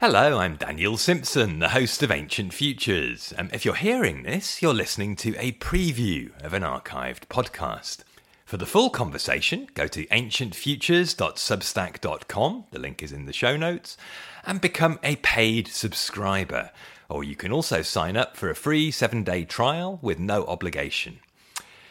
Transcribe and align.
Hello, 0.00 0.38
I'm 0.38 0.54
Daniel 0.54 0.96
Simpson, 0.96 1.58
the 1.58 1.70
host 1.70 2.04
of 2.04 2.12
Ancient 2.12 2.54
Futures. 2.54 3.34
Um, 3.36 3.50
if 3.52 3.64
you're 3.64 3.74
hearing 3.74 4.22
this, 4.22 4.62
you're 4.62 4.72
listening 4.72 5.16
to 5.16 5.34
a 5.36 5.50
preview 5.50 6.30
of 6.40 6.54
an 6.54 6.62
archived 6.62 7.26
podcast. 7.26 8.04
For 8.44 8.58
the 8.58 8.64
full 8.64 8.90
conversation, 8.90 9.66
go 9.74 9.88
to 9.88 10.06
ancientfutures.substack.com, 10.06 12.64
the 12.70 12.78
link 12.78 13.02
is 13.02 13.10
in 13.10 13.26
the 13.26 13.32
show 13.32 13.56
notes, 13.56 13.96
and 14.46 14.60
become 14.60 15.00
a 15.02 15.16
paid 15.16 15.66
subscriber. 15.66 16.70
Or 17.08 17.24
you 17.24 17.34
can 17.34 17.50
also 17.50 17.82
sign 17.82 18.16
up 18.16 18.36
for 18.36 18.50
a 18.50 18.54
free 18.54 18.92
seven 18.92 19.24
day 19.24 19.42
trial 19.42 19.98
with 20.00 20.20
no 20.20 20.44
obligation. 20.44 21.18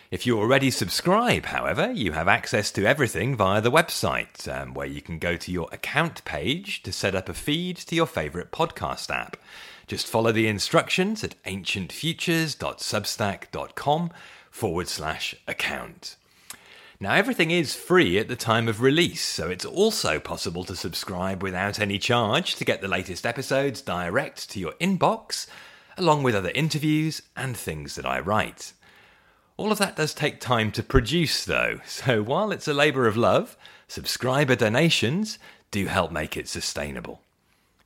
If 0.09 0.25
you 0.25 0.39
already 0.39 0.71
subscribe, 0.71 1.47
however, 1.47 1.91
you 1.91 2.13
have 2.13 2.29
access 2.29 2.71
to 2.71 2.85
everything 2.85 3.35
via 3.35 3.59
the 3.59 3.69
website, 3.69 4.47
um, 4.47 4.73
where 4.73 4.87
you 4.87 5.01
can 5.01 5.19
go 5.19 5.35
to 5.35 5.51
your 5.51 5.67
account 5.73 6.23
page 6.23 6.81
to 6.83 6.93
set 6.93 7.13
up 7.13 7.27
a 7.27 7.33
feed 7.33 7.75
to 7.75 7.93
your 7.93 8.05
favourite 8.05 8.51
podcast 8.51 9.13
app. 9.13 9.35
Just 9.85 10.07
follow 10.07 10.31
the 10.31 10.47
instructions 10.47 11.25
at 11.25 11.35
ancientfutures.substack.com 11.43 14.11
forward 14.49 14.87
slash 14.87 15.35
account. 15.45 16.15
Now, 17.01 17.13
everything 17.13 17.51
is 17.51 17.75
free 17.75 18.17
at 18.17 18.29
the 18.29 18.37
time 18.37 18.69
of 18.69 18.79
release, 18.79 19.21
so 19.21 19.49
it's 19.49 19.65
also 19.65 20.21
possible 20.21 20.63
to 20.63 20.77
subscribe 20.77 21.43
without 21.43 21.81
any 21.81 21.99
charge 21.99 22.55
to 22.55 22.63
get 22.63 22.79
the 22.79 22.87
latest 22.87 23.25
episodes 23.25 23.81
direct 23.81 24.49
to 24.51 24.59
your 24.59 24.71
inbox, 24.79 25.47
along 25.97 26.23
with 26.23 26.33
other 26.33 26.53
interviews 26.55 27.23
and 27.35 27.57
things 27.57 27.95
that 27.95 28.05
I 28.05 28.21
write. 28.21 28.71
All 29.57 29.71
of 29.71 29.79
that 29.79 29.95
does 29.95 30.13
take 30.13 30.39
time 30.39 30.71
to 30.73 30.83
produce, 30.83 31.43
though, 31.43 31.79
so 31.83 32.21
while 32.21 32.51
it's 32.51 32.67
a 32.67 32.75
labour 32.75 33.07
of 33.07 33.17
love, 33.17 33.57
subscriber 33.87 34.55
donations 34.55 35.39
do 35.71 35.87
help 35.87 36.11
make 36.11 36.37
it 36.37 36.47
sustainable. 36.47 37.21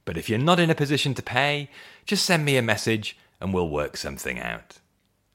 But 0.03 0.17
if 0.17 0.27
you're 0.27 0.37
not 0.37 0.59
in 0.59 0.69
a 0.69 0.75
position 0.75 1.13
to 1.13 1.23
pay, 1.23 1.69
just 2.05 2.25
send 2.25 2.43
me 2.43 2.57
a 2.57 2.61
message 2.61 3.17
and 3.39 3.53
we'll 3.53 3.69
work 3.69 3.95
something 3.95 4.37
out. 4.37 4.79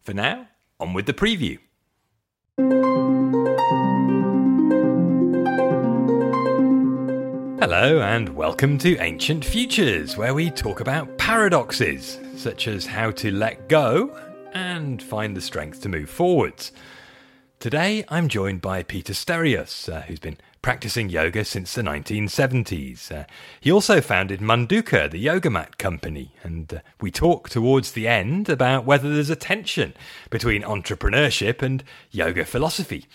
For 0.03 0.13
now, 0.13 0.49
on 0.79 0.93
with 0.93 1.07
the 1.07 1.15
preview. 1.15 1.59
Hello, 7.59 8.03
and 8.03 8.29
welcome 8.37 8.77
to 8.77 8.99
Ancient 8.99 9.43
Futures, 9.43 10.19
where 10.19 10.35
we 10.35 10.51
talk 10.51 10.81
about 10.81 11.17
paradoxes, 11.17 12.21
such 12.37 12.69
as 12.69 12.85
how 12.85 13.11
to 13.13 13.31
let 13.31 13.71
go 13.71 14.15
and 14.57 15.03
find 15.03 15.37
the 15.37 15.41
strength 15.43 15.83
to 15.83 15.89
move 15.89 16.09
forwards. 16.09 16.73
Today, 17.61 18.05
I'm 18.09 18.27
joined 18.29 18.63
by 18.63 18.83
Peter 18.83 19.13
Sterios, 19.13 19.93
uh, 19.93 20.01
who's 20.03 20.19
been 20.19 20.39
practicing 20.63 21.11
yoga 21.11 21.45
since 21.45 21.75
the 21.75 21.83
1970s. 21.83 23.13
Uh, 23.13 23.25
he 23.61 23.71
also 23.71 24.01
founded 24.01 24.41
Manduka, 24.41 25.11
the 25.11 25.19
yoga 25.19 25.51
mat 25.51 25.77
company, 25.77 26.33
and 26.43 26.73
uh, 26.73 26.79
we 27.03 27.11
talk 27.11 27.51
towards 27.51 27.93
the 27.93 28.09
end 28.09 28.49
about 28.49 28.87
whether 28.87 29.13
there's 29.13 29.29
a 29.29 29.37
tension 29.37 29.93
between 30.31 30.63
entrepreneurship 30.63 31.61
and 31.61 31.85
yoga 32.11 32.45
philosophy. 32.47 33.07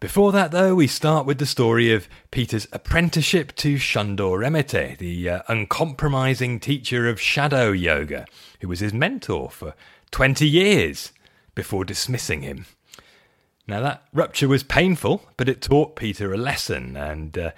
Before 0.00 0.30
that, 0.32 0.52
though, 0.52 0.76
we 0.76 0.86
start 0.86 1.26
with 1.26 1.38
the 1.38 1.46
story 1.46 1.92
of 1.92 2.08
Peter's 2.30 2.68
apprenticeship 2.72 3.54
to 3.56 3.76
Shandor 3.78 4.38
Remete, 4.38 4.96
the 4.96 5.28
uh, 5.28 5.42
uncompromising 5.48 6.60
teacher 6.60 7.08
of 7.08 7.20
shadow 7.20 7.72
yoga, 7.72 8.24
who 8.60 8.68
was 8.68 8.78
his 8.80 8.94
mentor 8.94 9.50
for 9.50 9.74
20 10.10 10.48
years 10.48 11.12
before 11.54 11.84
dismissing 11.84 12.42
him. 12.42 12.66
Now, 13.66 13.80
that 13.80 14.04
rupture 14.12 14.48
was 14.48 14.62
painful, 14.62 15.22
but 15.36 15.48
it 15.48 15.60
taught 15.60 15.96
Peter 15.96 16.32
a 16.32 16.38
lesson, 16.38 16.96
and 16.96 17.36
uh, 17.36 17.50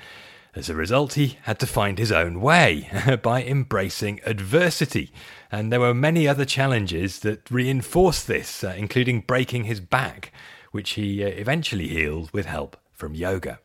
as 0.57 0.69
a 0.69 0.75
result, 0.75 1.13
he 1.13 1.39
had 1.43 1.61
to 1.61 1.67
find 1.67 1.99
his 1.99 2.11
own 2.11 2.41
way 2.41 2.91
by 3.23 3.45
embracing 3.45 4.21
adversity. 4.27 5.13
And 5.53 5.73
there 5.73 5.81
were 5.81 5.95
many 5.95 6.27
other 6.27 6.45
challenges 6.45 7.21
that 7.21 7.49
reinforced 7.51 8.27
this, 8.27 8.65
uh, 8.65 8.75
including 8.77 9.21
breaking 9.21 9.65
his 9.65 9.81
back 9.81 10.33
which 10.71 10.91
he 10.91 11.25
uh, 11.25 11.29
eventually 11.29 11.89
healed 11.89 12.31
with 12.33 12.47
help 12.47 12.77
from 12.93 13.15
yoga. 13.15 13.59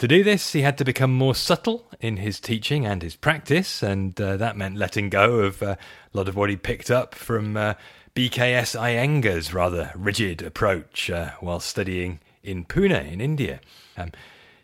To 0.00 0.08
do 0.08 0.24
this, 0.24 0.54
he 0.54 0.62
had 0.62 0.78
to 0.78 0.84
become 0.86 1.12
more 1.12 1.34
subtle 1.34 1.86
in 2.00 2.16
his 2.16 2.40
teaching 2.40 2.86
and 2.86 3.02
his 3.02 3.16
practice, 3.16 3.82
and 3.82 4.18
uh, 4.18 4.38
that 4.38 4.56
meant 4.56 4.78
letting 4.78 5.10
go 5.10 5.40
of 5.40 5.62
uh, 5.62 5.76
a 5.76 6.16
lot 6.16 6.26
of 6.26 6.36
what 6.36 6.48
he 6.48 6.56
picked 6.56 6.90
up 6.90 7.14
from 7.14 7.54
uh, 7.54 7.74
BKS 8.14 8.80
Iyengar's 8.80 9.52
rather 9.52 9.92
rigid 9.94 10.40
approach 10.40 11.10
uh, 11.10 11.32
while 11.40 11.60
studying 11.60 12.20
in 12.42 12.64
Pune 12.64 13.12
in 13.12 13.20
India. 13.20 13.60
Um, 13.98 14.12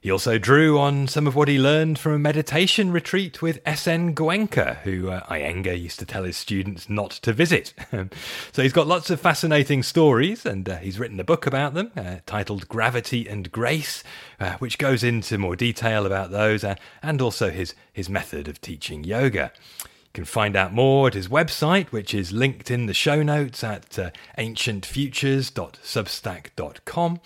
he 0.06 0.12
also 0.12 0.38
drew 0.38 0.78
on 0.78 1.08
some 1.08 1.26
of 1.26 1.34
what 1.34 1.48
he 1.48 1.58
learned 1.58 1.98
from 1.98 2.12
a 2.12 2.18
meditation 2.20 2.92
retreat 2.92 3.42
with 3.42 3.60
S.N. 3.66 4.14
Goenka, 4.14 4.76
who 4.82 5.10
uh, 5.10 5.26
Iyengar 5.26 5.76
used 5.76 5.98
to 5.98 6.06
tell 6.06 6.22
his 6.22 6.36
students 6.36 6.88
not 6.88 7.10
to 7.10 7.32
visit. 7.32 7.74
so 8.52 8.62
he's 8.62 8.72
got 8.72 8.86
lots 8.86 9.10
of 9.10 9.20
fascinating 9.20 9.82
stories, 9.82 10.46
and 10.46 10.68
uh, 10.68 10.76
he's 10.76 11.00
written 11.00 11.18
a 11.18 11.24
book 11.24 11.44
about 11.44 11.74
them 11.74 11.90
uh, 11.96 12.18
titled 12.24 12.68
Gravity 12.68 13.26
and 13.26 13.50
Grace, 13.50 14.04
uh, 14.38 14.52
which 14.58 14.78
goes 14.78 15.02
into 15.02 15.38
more 15.38 15.56
detail 15.56 16.06
about 16.06 16.30
those 16.30 16.62
uh, 16.62 16.76
and 17.02 17.20
also 17.20 17.50
his, 17.50 17.74
his 17.92 18.08
method 18.08 18.46
of 18.46 18.60
teaching 18.60 19.02
yoga. 19.02 19.50
You 19.80 19.88
can 20.14 20.24
find 20.24 20.54
out 20.54 20.72
more 20.72 21.08
at 21.08 21.14
his 21.14 21.26
website, 21.26 21.88
which 21.88 22.14
is 22.14 22.30
linked 22.30 22.70
in 22.70 22.86
the 22.86 22.94
show 22.94 23.24
notes 23.24 23.64
at 23.64 23.98
uh, 23.98 24.12
ancientfutures.substack.com. 24.38 27.20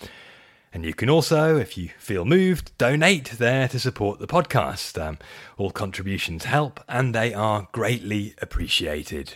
And 0.73 0.85
you 0.85 0.93
can 0.93 1.09
also, 1.09 1.57
if 1.57 1.77
you 1.77 1.89
feel 1.97 2.23
moved, 2.23 2.77
donate 2.77 3.31
there 3.31 3.67
to 3.67 3.79
support 3.79 4.19
the 4.19 4.27
podcast. 4.27 5.01
Um, 5.01 5.17
all 5.57 5.71
contributions 5.71 6.45
help 6.45 6.79
and 6.87 7.13
they 7.13 7.33
are 7.33 7.67
greatly 7.73 8.35
appreciated. 8.41 9.33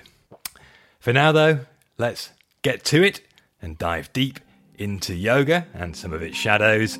For 1.00 1.12
now, 1.12 1.32
though, 1.34 1.60
let's 1.98 2.32
get 2.62 2.86
to 2.86 3.04
it 3.04 3.22
and 3.62 3.78
dive 3.78 4.14
deep 4.14 4.40
into 4.76 5.14
yoga 5.14 5.68
and 5.74 5.96
some 5.96 6.14
of 6.14 6.22
its 6.22 6.38
shadows 6.38 6.98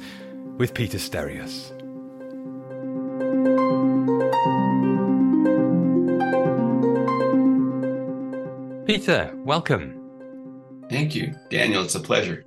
with 0.58 0.74
Peter 0.74 0.98
Sterios. 0.98 1.72
Peter, 8.86 9.34
welcome. 9.38 10.02
Thank 10.90 11.16
you, 11.16 11.34
Daniel. 11.50 11.84
It's 11.84 11.96
a 11.96 12.00
pleasure. 12.00 12.46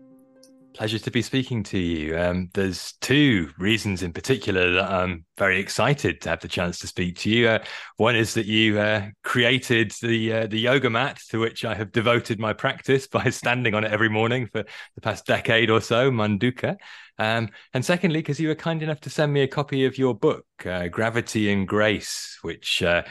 Pleasure 0.78 1.00
to 1.00 1.10
be 1.10 1.22
speaking 1.22 1.64
to 1.64 1.76
you. 1.76 2.16
Um, 2.16 2.50
there's 2.54 2.92
two 3.00 3.50
reasons 3.58 4.04
in 4.04 4.12
particular 4.12 4.74
that 4.74 4.88
I'm 4.88 5.24
very 5.36 5.58
excited 5.58 6.20
to 6.20 6.28
have 6.28 6.38
the 6.38 6.46
chance 6.46 6.78
to 6.78 6.86
speak 6.86 7.16
to 7.16 7.30
you. 7.30 7.48
Uh, 7.48 7.64
one 7.96 8.14
is 8.14 8.34
that 8.34 8.46
you 8.46 8.78
uh, 8.78 9.08
created 9.24 9.90
the 10.00 10.32
uh, 10.32 10.46
the 10.46 10.60
yoga 10.60 10.88
mat 10.88 11.18
to 11.30 11.40
which 11.40 11.64
I 11.64 11.74
have 11.74 11.90
devoted 11.90 12.38
my 12.38 12.52
practice 12.52 13.06
by 13.18 13.28
standing 13.30 13.74
on 13.74 13.82
it 13.82 13.90
every 13.90 14.08
morning 14.08 14.46
for 14.46 14.62
the 14.94 15.00
past 15.00 15.26
decade 15.26 15.68
or 15.68 15.80
so, 15.80 16.12
Manduka. 16.12 16.76
Um, 17.18 17.48
and 17.74 17.84
secondly, 17.84 18.20
because 18.20 18.38
you 18.38 18.46
were 18.46 18.54
kind 18.54 18.80
enough 18.80 19.00
to 19.00 19.10
send 19.10 19.32
me 19.32 19.40
a 19.40 19.48
copy 19.48 19.84
of 19.84 19.98
your 19.98 20.14
book, 20.14 20.46
uh, 20.64 20.86
Gravity 20.86 21.50
and 21.50 21.66
Grace, 21.66 22.38
which 22.42 22.84
uh, 22.84 23.02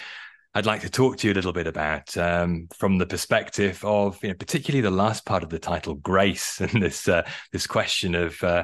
I'd 0.57 0.65
like 0.65 0.81
to 0.81 0.89
talk 0.89 1.17
to 1.17 1.27
you 1.27 1.33
a 1.33 1.35
little 1.35 1.53
bit 1.53 1.67
about 1.67 2.17
um, 2.17 2.67
from 2.75 2.97
the 2.97 3.05
perspective 3.05 3.79
of, 3.85 4.17
you 4.23 4.29
know, 4.29 4.33
particularly 4.33 4.81
the 4.81 4.89
last 4.89 5.23
part 5.23 5.43
of 5.43 5.49
the 5.49 5.59
title, 5.59 5.93
grace, 5.93 6.59
and 6.61 6.81
this 6.81 7.07
uh, 7.07 7.29
this 7.51 7.67
question 7.67 8.15
of 8.15 8.43
uh, 8.43 8.63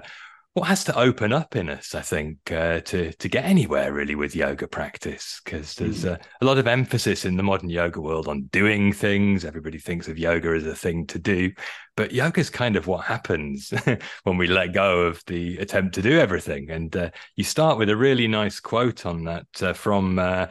what 0.54 0.64
has 0.70 0.84
to 0.86 0.98
open 0.98 1.32
up 1.32 1.56
in 1.56 1.70
us. 1.70 1.94
I 1.94 2.02
think 2.02 2.52
uh, 2.52 2.80
to 2.80 3.14
to 3.14 3.30
get 3.30 3.46
anywhere 3.46 3.94
really 3.94 4.16
with 4.16 4.36
yoga 4.36 4.68
practice, 4.68 5.40
because 5.46 5.76
there's 5.76 6.04
mm. 6.04 6.20
a 6.42 6.46
lot 6.46 6.58
of 6.58 6.66
emphasis 6.66 7.26
in 7.26 7.38
the 7.38 7.44
modern 7.44 7.70
yoga 7.70 8.02
world 8.02 8.28
on 8.28 8.46
doing 8.46 8.92
things. 8.92 9.46
Everybody 9.46 9.78
thinks 9.78 10.08
of 10.08 10.18
yoga 10.18 10.50
as 10.50 10.66
a 10.66 10.76
thing 10.76 11.06
to 11.06 11.20
do, 11.20 11.52
but 11.96 12.12
yoga 12.12 12.40
is 12.40 12.50
kind 12.50 12.76
of 12.76 12.88
what 12.88 13.06
happens 13.06 13.72
when 14.24 14.38
we 14.38 14.48
let 14.48 14.74
go 14.74 15.02
of 15.02 15.22
the 15.28 15.60
attempt 15.60 15.94
to 15.94 16.02
do 16.02 16.18
everything. 16.18 16.72
And 16.72 16.96
uh, 16.96 17.12
you 17.36 17.44
start 17.44 17.78
with 17.78 17.92
a 17.92 17.96
really 17.96 18.28
nice 18.28 18.60
quote 18.60 19.06
on 19.06 19.26
that 19.26 19.46
uh, 19.62 19.74
from 19.74 20.18
uh, 20.18 20.48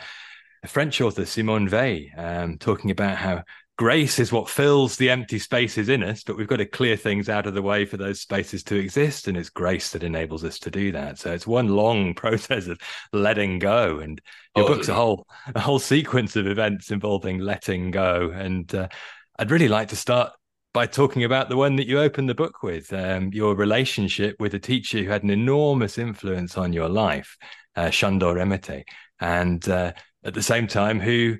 a 0.62 0.68
French 0.68 1.00
author, 1.00 1.24
Simone 1.24 1.68
Weil, 1.68 2.06
um, 2.16 2.58
talking 2.58 2.90
about 2.90 3.16
how 3.16 3.42
grace 3.76 4.18
is 4.18 4.30
what 4.30 4.48
fills 4.48 4.96
the 4.96 5.10
empty 5.10 5.38
spaces 5.38 5.88
in 5.88 6.02
us, 6.04 6.22
but 6.22 6.36
we've 6.36 6.46
got 6.46 6.58
to 6.58 6.66
clear 6.66 6.96
things 6.96 7.28
out 7.28 7.46
of 7.46 7.54
the 7.54 7.62
way 7.62 7.84
for 7.84 7.96
those 7.96 8.20
spaces 8.20 8.62
to 8.62 8.76
exist. 8.76 9.26
And 9.26 9.36
it's 9.36 9.50
grace 9.50 9.90
that 9.90 10.04
enables 10.04 10.44
us 10.44 10.58
to 10.60 10.70
do 10.70 10.92
that. 10.92 11.18
So 11.18 11.32
it's 11.32 11.46
one 11.46 11.68
long 11.68 12.14
process 12.14 12.68
of 12.68 12.78
letting 13.12 13.58
go. 13.58 13.98
And 13.98 14.20
your 14.56 14.66
oh, 14.66 14.68
book's 14.68 14.88
a 14.88 14.94
whole 14.94 15.26
a 15.54 15.60
whole 15.60 15.78
sequence 15.78 16.36
of 16.36 16.46
events 16.46 16.90
involving 16.90 17.38
letting 17.38 17.90
go. 17.90 18.30
And 18.32 18.72
uh, 18.74 18.88
I'd 19.38 19.50
really 19.50 19.68
like 19.68 19.88
to 19.88 19.96
start 19.96 20.32
by 20.72 20.86
talking 20.86 21.24
about 21.24 21.48
the 21.48 21.56
one 21.56 21.76
that 21.76 21.86
you 21.86 22.00
opened 22.00 22.28
the 22.28 22.34
book 22.34 22.62
with, 22.62 22.92
um, 22.92 23.30
your 23.32 23.54
relationship 23.54 24.36
with 24.40 24.54
a 24.54 24.58
teacher 24.58 24.98
who 24.98 25.10
had 25.10 25.22
an 25.22 25.28
enormous 25.28 25.98
influence 25.98 26.56
on 26.56 26.72
your 26.72 26.88
life, 26.88 27.36
uh, 27.76 27.90
Shandor 27.90 28.34
Remete. 28.36 28.84
And 29.22 29.66
uh, 29.68 29.92
at 30.24 30.34
the 30.34 30.42
same 30.42 30.66
time 30.66 30.98
who 30.98 31.36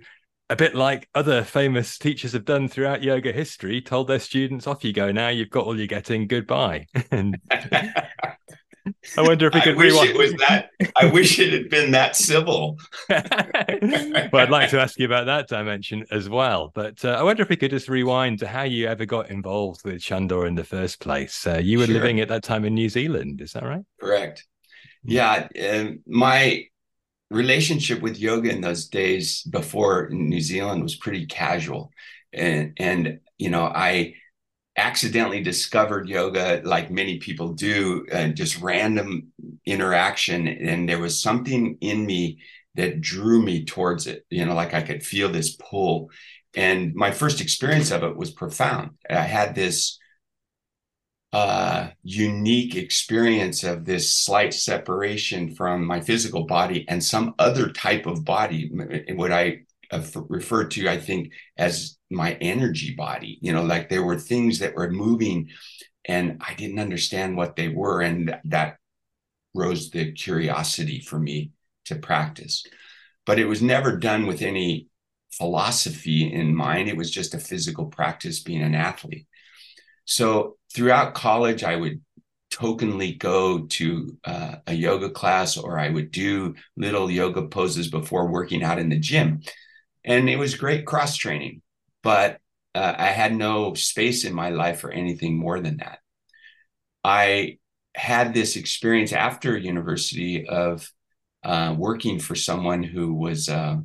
a 0.48 0.54
bit 0.56 0.74
like 0.74 1.08
other 1.14 1.42
famous 1.42 1.98
teachers 1.98 2.32
have 2.32 2.44
done 2.44 2.68
throughout 2.68 3.02
yoga 3.02 3.32
history, 3.32 3.80
told 3.82 4.06
their 4.06 4.20
students, 4.20 4.66
"Off 4.68 4.84
you 4.84 4.92
go 4.92 5.10
now. 5.10 5.28
You've 5.28 5.50
got 5.50 5.64
all 5.66 5.76
you're 5.76 5.86
getting. 5.88 6.28
Goodbye." 6.28 6.86
and 7.10 7.36
I 7.50 9.22
wonder 9.22 9.46
if 9.48 9.54
we 9.54 9.60
could 9.60 9.74
I 9.74 9.78
wish 9.78 9.92
rewind. 9.92 10.10
it 10.10 10.16
was 10.16 10.32
that. 10.34 10.70
I 10.96 11.06
wish 11.06 11.38
it 11.38 11.52
had 11.52 11.70
been 11.70 11.90
that 11.92 12.14
civil. 12.16 12.78
but 13.08 14.34
I'd 14.34 14.50
like 14.50 14.70
to 14.70 14.80
ask 14.80 14.98
you 14.98 15.06
about 15.06 15.26
that 15.26 15.48
dimension 15.48 16.04
as 16.10 16.28
well. 16.28 16.70
But 16.74 17.04
uh, 17.04 17.10
I 17.10 17.22
wonder 17.22 17.42
if 17.42 17.48
we 17.48 17.56
could 17.56 17.70
just 17.70 17.88
rewind 17.88 18.40
to 18.40 18.48
how 18.48 18.62
you 18.62 18.86
ever 18.88 19.06
got 19.06 19.30
involved 19.30 19.80
with 19.84 20.02
Shandor 20.02 20.46
in 20.46 20.54
the 20.56 20.64
first 20.64 21.00
place. 21.00 21.46
Uh, 21.46 21.58
you 21.58 21.78
were 21.78 21.86
Sure. 21.86 21.94
living 21.94 22.20
at 22.20 22.28
that 22.28 22.42
time 22.42 22.64
in 22.64 22.74
New 22.74 22.88
Zealand, 22.88 23.40
is 23.40 23.52
that 23.52 23.64
right? 23.64 23.82
Correct. 24.00 24.44
Yeah, 25.04 25.48
um, 25.72 26.00
my 26.06 26.66
relationship 27.32 28.00
with 28.02 28.18
yoga 28.18 28.50
in 28.50 28.60
those 28.60 28.86
days 28.88 29.42
before 29.42 30.08
New 30.10 30.40
Zealand 30.40 30.82
was 30.82 30.96
pretty 30.96 31.26
casual, 31.26 31.92
and 32.32 32.74
and 32.78 33.20
you 33.38 33.50
know 33.50 33.64
I 33.64 34.14
accidentally 34.76 35.42
discovered 35.42 36.08
yoga 36.08 36.62
like 36.64 36.90
many 36.90 37.18
people 37.18 37.52
do, 37.52 38.06
uh, 38.12 38.28
just 38.28 38.60
random 38.60 39.32
interaction, 39.66 40.48
and 40.48 40.88
there 40.88 40.98
was 40.98 41.22
something 41.22 41.78
in 41.80 42.06
me 42.06 42.40
that 42.74 43.00
drew 43.00 43.42
me 43.42 43.64
towards 43.64 44.06
it. 44.06 44.24
You 44.30 44.46
know, 44.46 44.54
like 44.54 44.74
I 44.74 44.82
could 44.82 45.02
feel 45.02 45.28
this 45.30 45.56
pull, 45.56 46.10
and 46.54 46.94
my 46.94 47.10
first 47.10 47.40
experience 47.40 47.90
of 47.90 48.02
it 48.02 48.16
was 48.16 48.30
profound. 48.30 48.90
I 49.08 49.22
had 49.22 49.54
this 49.54 49.98
uh, 51.32 51.88
unique 52.02 52.76
experience 52.76 53.64
of 53.64 53.84
this 53.84 54.14
slight 54.14 54.52
separation 54.52 55.54
from 55.54 55.86
my 55.86 56.00
physical 56.00 56.44
body 56.44 56.84
and 56.88 57.02
some 57.02 57.34
other 57.38 57.70
type 57.70 58.06
of 58.06 58.24
body, 58.24 58.70
what 59.14 59.32
I 59.32 59.62
referred 60.28 60.70
to, 60.72 60.88
I 60.88 60.98
think, 60.98 61.32
as 61.56 61.96
my 62.10 62.34
energy 62.34 62.94
body. 62.94 63.38
You 63.40 63.52
know, 63.52 63.62
like 63.62 63.88
there 63.88 64.02
were 64.02 64.18
things 64.18 64.58
that 64.58 64.74
were 64.74 64.90
moving 64.90 65.48
and 66.04 66.42
I 66.46 66.54
didn't 66.54 66.80
understand 66.80 67.36
what 67.36 67.56
they 67.56 67.68
were. 67.68 68.00
And 68.00 68.36
that 68.44 68.76
rose 69.54 69.90
the 69.90 70.12
curiosity 70.12 71.00
for 71.00 71.18
me 71.18 71.52
to 71.86 71.96
practice. 71.96 72.64
But 73.24 73.38
it 73.38 73.46
was 73.46 73.62
never 73.62 73.96
done 73.96 74.26
with 74.26 74.42
any 74.42 74.88
philosophy 75.32 76.32
in 76.32 76.54
mind. 76.54 76.88
It 76.88 76.96
was 76.96 77.10
just 77.10 77.34
a 77.34 77.38
physical 77.38 77.86
practice 77.86 78.40
being 78.40 78.62
an 78.62 78.74
athlete. 78.74 79.26
So 80.04 80.56
throughout 80.74 81.14
college, 81.14 81.64
I 81.64 81.76
would 81.76 82.00
tokenly 82.50 83.18
go 83.18 83.66
to 83.66 84.16
uh, 84.24 84.56
a 84.66 84.74
yoga 84.74 85.10
class 85.10 85.56
or 85.56 85.78
I 85.78 85.88
would 85.88 86.10
do 86.10 86.54
little 86.76 87.10
yoga 87.10 87.46
poses 87.48 87.88
before 87.88 88.30
working 88.30 88.62
out 88.62 88.78
in 88.78 88.88
the 88.88 88.98
gym. 88.98 89.40
And 90.04 90.28
it 90.28 90.36
was 90.36 90.54
great 90.54 90.84
cross 90.84 91.16
training, 91.16 91.62
but 92.02 92.38
uh, 92.74 92.94
I 92.96 93.06
had 93.06 93.34
no 93.34 93.74
space 93.74 94.24
in 94.24 94.34
my 94.34 94.50
life 94.50 94.80
for 94.80 94.90
anything 94.90 95.38
more 95.38 95.60
than 95.60 95.78
that. 95.78 95.98
I 97.04 97.58
had 97.94 98.32
this 98.32 98.56
experience 98.56 99.12
after 99.12 99.56
university 99.56 100.46
of 100.46 100.90
uh, 101.44 101.74
working 101.76 102.18
for 102.18 102.34
someone 102.34 102.82
who 102.82 103.14
was 103.14 103.48
uh, 103.48 103.76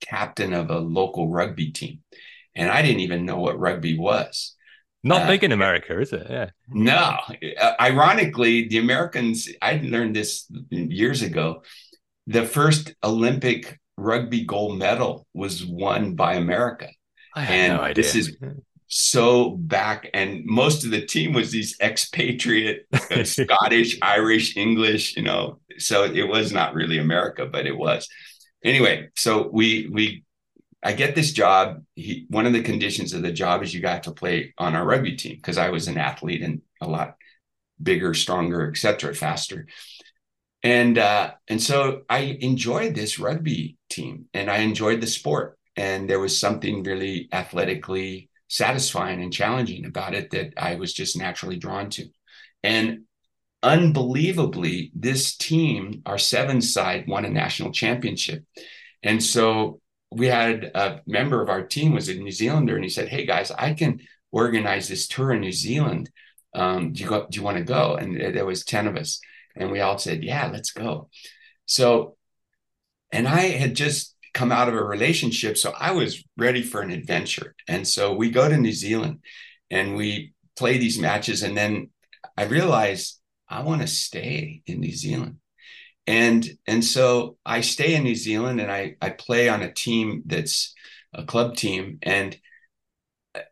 captain 0.00 0.52
of 0.52 0.70
a 0.70 0.78
local 0.78 1.28
rugby 1.28 1.70
team. 1.70 2.00
And 2.54 2.70
I 2.70 2.82
didn't 2.82 3.00
even 3.00 3.26
know 3.26 3.38
what 3.38 3.58
rugby 3.58 3.98
was. 3.98 4.55
Not 5.06 5.22
Uh, 5.22 5.26
big 5.28 5.44
in 5.44 5.52
America, 5.52 5.92
is 6.00 6.12
it? 6.12 6.26
Yeah. 6.28 6.50
No, 6.68 7.02
Uh, 7.64 7.72
ironically, 7.80 8.66
the 8.68 8.78
Americans, 8.78 9.48
I 9.62 9.72
learned 9.82 10.14
this 10.16 10.32
years 10.70 11.22
ago. 11.22 11.62
The 12.26 12.44
first 12.44 12.84
Olympic 13.04 13.78
rugby 13.96 14.44
gold 14.44 14.78
medal 14.78 15.26
was 15.32 15.64
won 15.64 16.14
by 16.14 16.34
America. 16.34 16.88
I 17.34 17.42
had 17.42 17.54
And 17.58 17.72
no 17.76 17.80
idea. 17.82 18.02
this 18.02 18.14
is- 18.14 18.36
So 18.88 19.50
back, 19.76 20.08
and 20.14 20.44
most 20.62 20.84
of 20.84 20.90
the 20.92 21.04
team 21.14 21.32
was 21.32 21.50
these 21.50 21.76
expatriate 21.80 22.86
uh, 22.92 23.24
Scottish, 23.38 23.98
Irish, 24.00 24.56
English, 24.56 25.16
you 25.16 25.22
know. 25.28 25.58
So 25.78 26.04
it 26.04 26.26
was 26.36 26.52
not 26.52 26.74
really 26.74 26.98
America, 26.98 27.46
but 27.46 27.66
it 27.66 27.76
was. 27.76 28.06
Anyway, 28.64 29.08
so 29.16 29.50
we 29.58 29.88
we 29.96 30.22
I 30.86 30.92
get 30.92 31.16
this 31.16 31.32
job. 31.32 31.82
He, 31.96 32.26
one 32.28 32.46
of 32.46 32.52
the 32.52 32.62
conditions 32.62 33.12
of 33.12 33.22
the 33.22 33.32
job 33.32 33.64
is 33.64 33.74
you 33.74 33.80
got 33.80 34.04
to 34.04 34.12
play 34.12 34.54
on 34.56 34.76
our 34.76 34.86
rugby 34.86 35.16
team 35.16 35.34
because 35.34 35.58
I 35.58 35.70
was 35.70 35.88
an 35.88 35.98
athlete 35.98 36.42
and 36.42 36.62
a 36.80 36.86
lot 36.86 37.16
bigger, 37.82 38.14
stronger, 38.14 38.70
etc., 38.70 39.12
faster. 39.12 39.66
And 40.62 40.96
uh, 40.96 41.32
and 41.48 41.60
so 41.60 42.02
I 42.08 42.38
enjoyed 42.40 42.94
this 42.94 43.18
rugby 43.18 43.78
team 43.90 44.26
and 44.32 44.48
I 44.48 44.58
enjoyed 44.58 45.00
the 45.00 45.08
sport. 45.08 45.58
And 45.74 46.08
there 46.08 46.20
was 46.20 46.38
something 46.38 46.84
really 46.84 47.28
athletically 47.32 48.30
satisfying 48.46 49.20
and 49.20 49.32
challenging 49.32 49.86
about 49.86 50.14
it 50.14 50.30
that 50.30 50.54
I 50.56 50.76
was 50.76 50.92
just 50.92 51.18
naturally 51.18 51.56
drawn 51.56 51.90
to. 51.90 52.06
And 52.62 53.00
unbelievably, 53.60 54.92
this 54.94 55.36
team, 55.36 56.02
our 56.06 56.16
seven 56.16 56.60
side, 56.60 57.08
won 57.08 57.24
a 57.24 57.28
national 57.28 57.72
championship. 57.72 58.44
And 59.02 59.20
so 59.20 59.80
we 60.10 60.26
had 60.26 60.70
a 60.74 61.00
member 61.06 61.42
of 61.42 61.48
our 61.48 61.62
team 61.62 61.92
was 61.92 62.08
a 62.08 62.14
New 62.14 62.30
Zealander, 62.30 62.74
and 62.74 62.84
he 62.84 62.90
said, 62.90 63.08
"Hey 63.08 63.26
guys, 63.26 63.50
I 63.50 63.74
can 63.74 64.00
organize 64.30 64.88
this 64.88 65.08
tour 65.08 65.32
in 65.32 65.40
New 65.40 65.52
Zealand. 65.52 66.10
Um, 66.54 66.92
do 66.92 67.02
you 67.02 67.08
go? 67.08 67.26
Do 67.28 67.38
you 67.38 67.44
want 67.44 67.58
to 67.58 67.64
go?" 67.64 67.96
And 67.96 68.16
there 68.16 68.46
was 68.46 68.64
ten 68.64 68.86
of 68.86 68.96
us, 68.96 69.20
and 69.56 69.70
we 69.70 69.80
all 69.80 69.98
said, 69.98 70.24
"Yeah, 70.24 70.46
let's 70.52 70.70
go." 70.70 71.10
So, 71.66 72.16
and 73.12 73.26
I 73.28 73.40
had 73.48 73.74
just 73.74 74.14
come 74.34 74.52
out 74.52 74.68
of 74.68 74.74
a 74.74 74.84
relationship, 74.84 75.56
so 75.56 75.72
I 75.78 75.92
was 75.92 76.22
ready 76.36 76.62
for 76.62 76.82
an 76.82 76.90
adventure. 76.90 77.54
And 77.68 77.88
so 77.88 78.14
we 78.14 78.30
go 78.30 78.48
to 78.48 78.56
New 78.56 78.72
Zealand, 78.72 79.20
and 79.70 79.96
we 79.96 80.34
play 80.56 80.78
these 80.78 80.98
matches, 80.98 81.42
and 81.42 81.56
then 81.56 81.90
I 82.36 82.44
realized 82.44 83.20
I 83.48 83.62
want 83.62 83.82
to 83.82 83.86
stay 83.86 84.62
in 84.66 84.80
New 84.80 84.92
Zealand 84.92 85.38
and 86.06 86.48
and 86.66 86.84
so 86.84 87.36
I 87.44 87.60
stay 87.62 87.94
in 87.94 88.04
New 88.04 88.14
Zealand 88.14 88.60
and 88.60 88.70
I 88.70 88.96
I 89.00 89.10
play 89.10 89.48
on 89.48 89.62
a 89.62 89.72
team 89.72 90.22
that's 90.26 90.74
a 91.12 91.24
club 91.24 91.56
team 91.56 91.98
and 92.02 92.36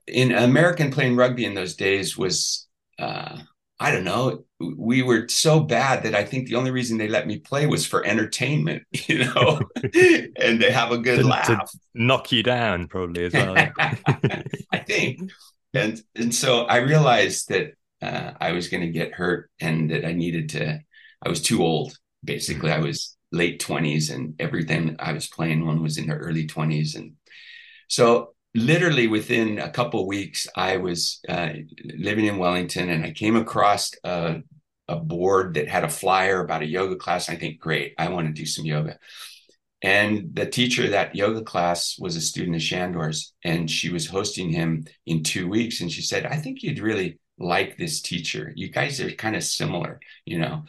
in 0.07 0.33
American 0.33 0.91
playing 0.91 1.17
rugby 1.17 1.45
in 1.45 1.55
those 1.55 1.75
days 1.77 2.17
was 2.17 2.67
uh, 2.99 3.39
I 3.81 3.91
don't 3.91 4.05
know 4.05 4.45
we 4.61 5.03
were 5.03 5.29
so 5.29 5.61
bad 5.61 6.05
that 6.05 6.15
I 6.15 6.25
think 6.25 6.49
the 6.49 6.55
only 6.55 6.71
reason 6.71 6.97
they 6.97 7.09
let 7.09 7.27
me 7.27 7.39
play 7.39 7.67
was 7.67 7.87
for 7.87 8.05
entertainment 8.07 8.83
you 9.09 9.25
know 9.25 9.61
and 9.83 10.61
to 10.61 10.71
have 10.73 10.93
a 10.93 10.99
good 10.99 11.17
To- 11.17 11.23
to- 11.23 11.29
laugh 11.29 11.71
Knock 11.97 12.33
you 12.33 12.43
down, 12.43 12.89
probably 12.89 13.25
as 13.27 13.33
well. 13.33 13.55
I 13.79 14.79
think. 14.79 15.31
And 15.73 16.03
and 16.17 16.35
so 16.35 16.65
I 16.65 16.79
realized 16.79 17.49
that 17.51 17.75
uh, 18.03 18.33
I 18.41 18.51
was 18.53 18.69
going 18.69 18.83
to 18.83 18.89
get 18.91 19.13
hurt 19.13 19.49
and 19.61 19.91
that 19.91 20.05
I 20.05 20.13
needed 20.13 20.49
to. 20.51 20.81
I 21.25 21.29
was 21.29 21.41
too 21.41 21.63
old. 21.63 21.97
Basically, 22.25 22.73
I 22.73 22.79
was 22.79 23.17
late 23.31 23.61
twenties, 23.61 24.11
and 24.11 24.35
everything 24.41 24.97
I 24.99 25.13
was 25.13 25.27
playing 25.27 25.67
one 25.67 25.83
was 25.83 25.99
in 25.99 26.07
the 26.07 26.15
early 26.15 26.47
twenties, 26.47 26.95
and 26.95 27.13
so 27.89 28.35
literally 28.55 29.09
within 29.09 29.59
a 29.59 29.71
couple 29.71 30.01
of 30.01 30.07
weeks, 30.07 30.47
I 30.57 30.77
was 30.77 31.21
uh, 31.29 31.51
living 31.97 32.27
in 32.27 32.39
Wellington, 32.39 32.89
and 32.89 33.05
I 33.05 33.11
came 33.11 33.37
across 33.37 33.91
a, 34.05 34.43
a 34.87 34.97
board 34.97 35.55
that 35.55 35.69
had 35.69 35.85
a 35.85 35.89
flyer 35.89 36.41
about 36.41 36.63
a 36.63 36.67
yoga 36.67 36.97
class. 36.97 37.29
I 37.29 37.35
think, 37.35 37.59
great, 37.59 37.95
I 37.99 38.09
want 38.09 38.29
to 38.29 38.33
do 38.33 38.47
some 38.47 38.65
yoga. 38.65 38.99
And 39.83 40.35
the 40.35 40.47
teacher 40.47 40.85
of 40.85 40.93
that 40.93 41.15
yoga 41.15 41.43
class 41.43 41.97
was 41.99 42.17
a 42.17 42.21
student 42.21 42.57
of 42.57 42.63
Shandor's, 42.63 43.35
and 43.45 43.71
she 43.71 43.91
was 43.91 44.07
hosting 44.07 44.51
him 44.51 44.87
in 45.05 45.23
two 45.23 45.49
weeks. 45.49 45.81
And 45.81 45.91
she 45.93 46.01
said, 46.01 46.25
I 46.25 46.37
think 46.37 46.63
you'd 46.63 46.79
really 46.79 47.19
like 47.39 47.77
this 47.77 48.01
teacher. 48.01 48.53
You 48.55 48.71
guys 48.71 49.01
are 49.01 49.11
kind 49.11 49.37
of 49.37 49.43
similar, 49.43 50.01
you 50.25 50.39
know. 50.39 50.65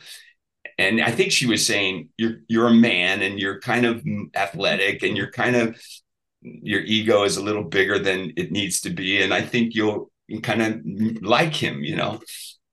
And 0.77 1.01
I 1.01 1.11
think 1.11 1.31
she 1.31 1.45
was 1.45 1.65
saying, 1.65 2.09
You're 2.17 2.37
you're 2.47 2.67
a 2.67 2.73
man 2.73 3.21
and 3.21 3.39
you're 3.39 3.59
kind 3.59 3.85
of 3.85 4.03
athletic 4.35 5.03
and 5.03 5.15
you're 5.15 5.31
kind 5.31 5.55
of 5.55 5.81
your 6.41 6.81
ego 6.81 7.23
is 7.23 7.37
a 7.37 7.43
little 7.43 7.63
bigger 7.63 7.97
than 7.97 8.33
it 8.37 8.51
needs 8.51 8.81
to 8.81 8.89
be. 8.89 9.21
And 9.21 9.33
I 9.33 9.41
think 9.41 9.73
you'll 9.73 10.11
kind 10.43 10.61
of 10.61 11.23
like 11.23 11.53
him, 11.53 11.83
you 11.83 11.95
know. 11.95 12.19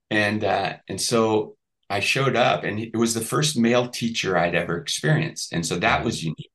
And 0.09 0.43
uh, 0.43 0.77
and 0.87 0.99
so 1.01 1.55
I 1.89 1.99
showed 1.99 2.35
up, 2.35 2.63
and 2.63 2.79
it 2.79 2.95
was 2.95 3.13
the 3.13 3.21
first 3.21 3.57
male 3.57 3.87
teacher 3.87 4.37
I'd 4.37 4.55
ever 4.55 4.77
experienced, 4.77 5.53
and 5.53 5.65
so 5.65 5.77
that 5.79 6.03
was 6.03 6.23
unique. 6.23 6.51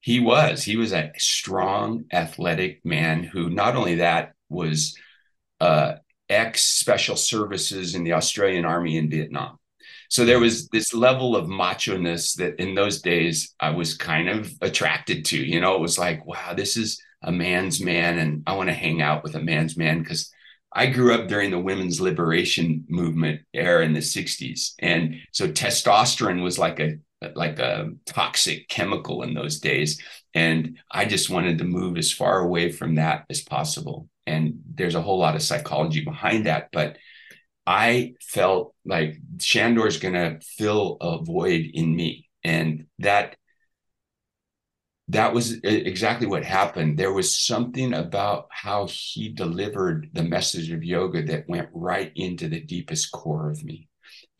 He 0.00 0.20
was 0.20 0.62
he 0.62 0.76
was 0.76 0.92
a 0.92 1.12
strong, 1.16 2.04
athletic 2.12 2.84
man 2.84 3.24
who 3.24 3.50
not 3.50 3.76
only 3.76 3.96
that 3.96 4.32
was 4.48 4.96
uh, 5.60 5.94
ex 6.28 6.64
special 6.64 7.16
services 7.16 7.94
in 7.94 8.04
the 8.04 8.12
Australian 8.12 8.64
Army 8.64 8.96
in 8.96 9.10
Vietnam. 9.10 9.58
So 10.08 10.24
there 10.24 10.40
was 10.40 10.68
this 10.68 10.94
level 10.94 11.36
of 11.36 11.48
macho 11.48 11.96
ness 11.96 12.34
that 12.34 12.60
in 12.60 12.74
those 12.74 13.02
days 13.02 13.54
I 13.60 13.70
was 13.70 13.96
kind 13.96 14.28
of 14.28 14.52
attracted 14.62 15.24
to. 15.26 15.36
You 15.36 15.60
know, 15.60 15.74
it 15.74 15.80
was 15.80 15.98
like, 15.98 16.24
wow, 16.26 16.54
this 16.54 16.76
is 16.76 17.00
a 17.22 17.32
man's 17.32 17.80
man, 17.80 18.18
and 18.18 18.42
I 18.46 18.54
want 18.54 18.68
to 18.68 18.74
hang 18.74 19.02
out 19.02 19.22
with 19.22 19.34
a 19.34 19.40
man's 19.40 19.76
man 19.76 20.00
because 20.00 20.32
I 20.72 20.86
grew 20.86 21.14
up 21.14 21.28
during 21.28 21.50
the 21.50 21.58
women's 21.58 22.00
liberation 22.00 22.84
movement 22.88 23.40
era 23.54 23.84
in 23.84 23.94
the 23.94 24.00
60s. 24.00 24.72
And 24.78 25.16
so 25.32 25.48
testosterone 25.48 26.42
was 26.42 26.58
like 26.58 26.80
a 26.80 26.98
like 27.34 27.58
a 27.58 27.90
toxic 28.04 28.68
chemical 28.68 29.22
in 29.22 29.34
those 29.34 29.58
days. 29.58 30.00
And 30.34 30.78
I 30.90 31.06
just 31.06 31.30
wanted 31.30 31.58
to 31.58 31.64
move 31.64 31.96
as 31.96 32.12
far 32.12 32.40
away 32.40 32.70
from 32.70 32.96
that 32.96 33.24
as 33.30 33.40
possible. 33.40 34.08
And 34.26 34.60
there's 34.74 34.94
a 34.94 35.00
whole 35.00 35.18
lot 35.18 35.34
of 35.34 35.42
psychology 35.42 36.04
behind 36.04 36.46
that. 36.46 36.68
But 36.72 36.98
I 37.66 38.14
felt 38.20 38.74
like 38.84 39.16
Shandor's 39.40 39.98
going 39.98 40.14
to 40.14 40.40
fill 40.56 40.98
a 41.00 41.18
void 41.22 41.66
in 41.72 41.94
me. 41.94 42.28
And 42.44 42.86
that 43.00 43.36
that 45.08 45.32
was 45.32 45.52
exactly 45.62 46.26
what 46.26 46.44
happened. 46.44 46.98
There 46.98 47.12
was 47.12 47.38
something 47.38 47.94
about 47.94 48.48
how 48.50 48.88
he 48.90 49.28
delivered 49.28 50.10
the 50.12 50.24
message 50.24 50.72
of 50.72 50.82
yoga 50.82 51.22
that 51.26 51.48
went 51.48 51.68
right 51.72 52.10
into 52.16 52.48
the 52.48 52.60
deepest 52.60 53.12
core 53.12 53.50
of 53.50 53.62
me. 53.62 53.88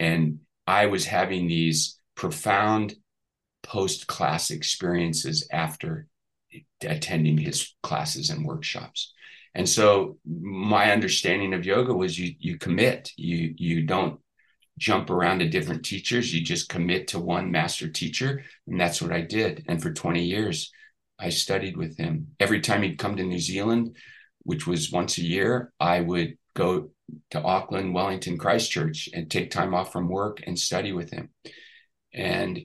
And 0.01 0.41
I 0.67 0.87
was 0.87 1.05
having 1.05 1.47
these 1.47 2.01
profound 2.17 2.97
post 3.63 4.09
class 4.09 4.51
experiences 4.51 5.47
after 5.53 6.09
attending 6.83 7.39
his 7.39 7.75
classes 7.83 8.31
and 8.31 8.45
workshops. 8.45 9.13
And 9.57 9.67
so 9.67 10.19
my 10.27 10.93
understanding 10.93 11.55
of 11.55 11.65
yoga 11.65 11.95
was 11.95 12.19
you 12.19 12.35
you 12.39 12.59
commit. 12.59 13.11
You 13.17 13.55
you 13.57 13.87
don't 13.87 14.21
jump 14.79 15.09
around 15.09 15.39
to 15.39 15.49
different 15.49 15.83
teachers. 15.83 16.33
You 16.33 16.43
just 16.43 16.69
commit 16.69 17.09
to 17.09 17.19
one 17.19 17.51
master 17.51 17.89
teacher. 17.89 18.45
And 18.67 18.79
that's 18.79 19.01
what 19.01 19.13
I 19.13 19.23
did. 19.23 19.65
And 19.67 19.83
for 19.83 19.95
20 19.95 20.23
years, 20.23 20.71
I 21.19 21.31
studied 21.31 21.79
with 21.79 21.97
him. 21.97 22.29
Every 22.39 22.61
time 22.61 22.83
he'd 22.83 22.99
come 22.99 23.17
to 23.17 23.25
New 23.25 23.39
Zealand, 23.39 23.97
which 24.43 24.67
was 24.67 24.93
once 24.93 25.17
a 25.17 25.23
year, 25.23 25.73
I 25.81 26.03
would 26.03 26.37
go 26.55 26.91
to 27.31 27.43
Auckland, 27.43 27.95
Wellington, 27.95 28.37
Christchurch, 28.37 29.09
and 29.15 29.31
take 29.31 29.51
time 29.51 29.73
off 29.73 29.91
from 29.91 30.11
work 30.11 30.43
and 30.47 30.59
study 30.59 30.93
with 30.93 31.11
him. 31.11 31.31
And 32.13 32.61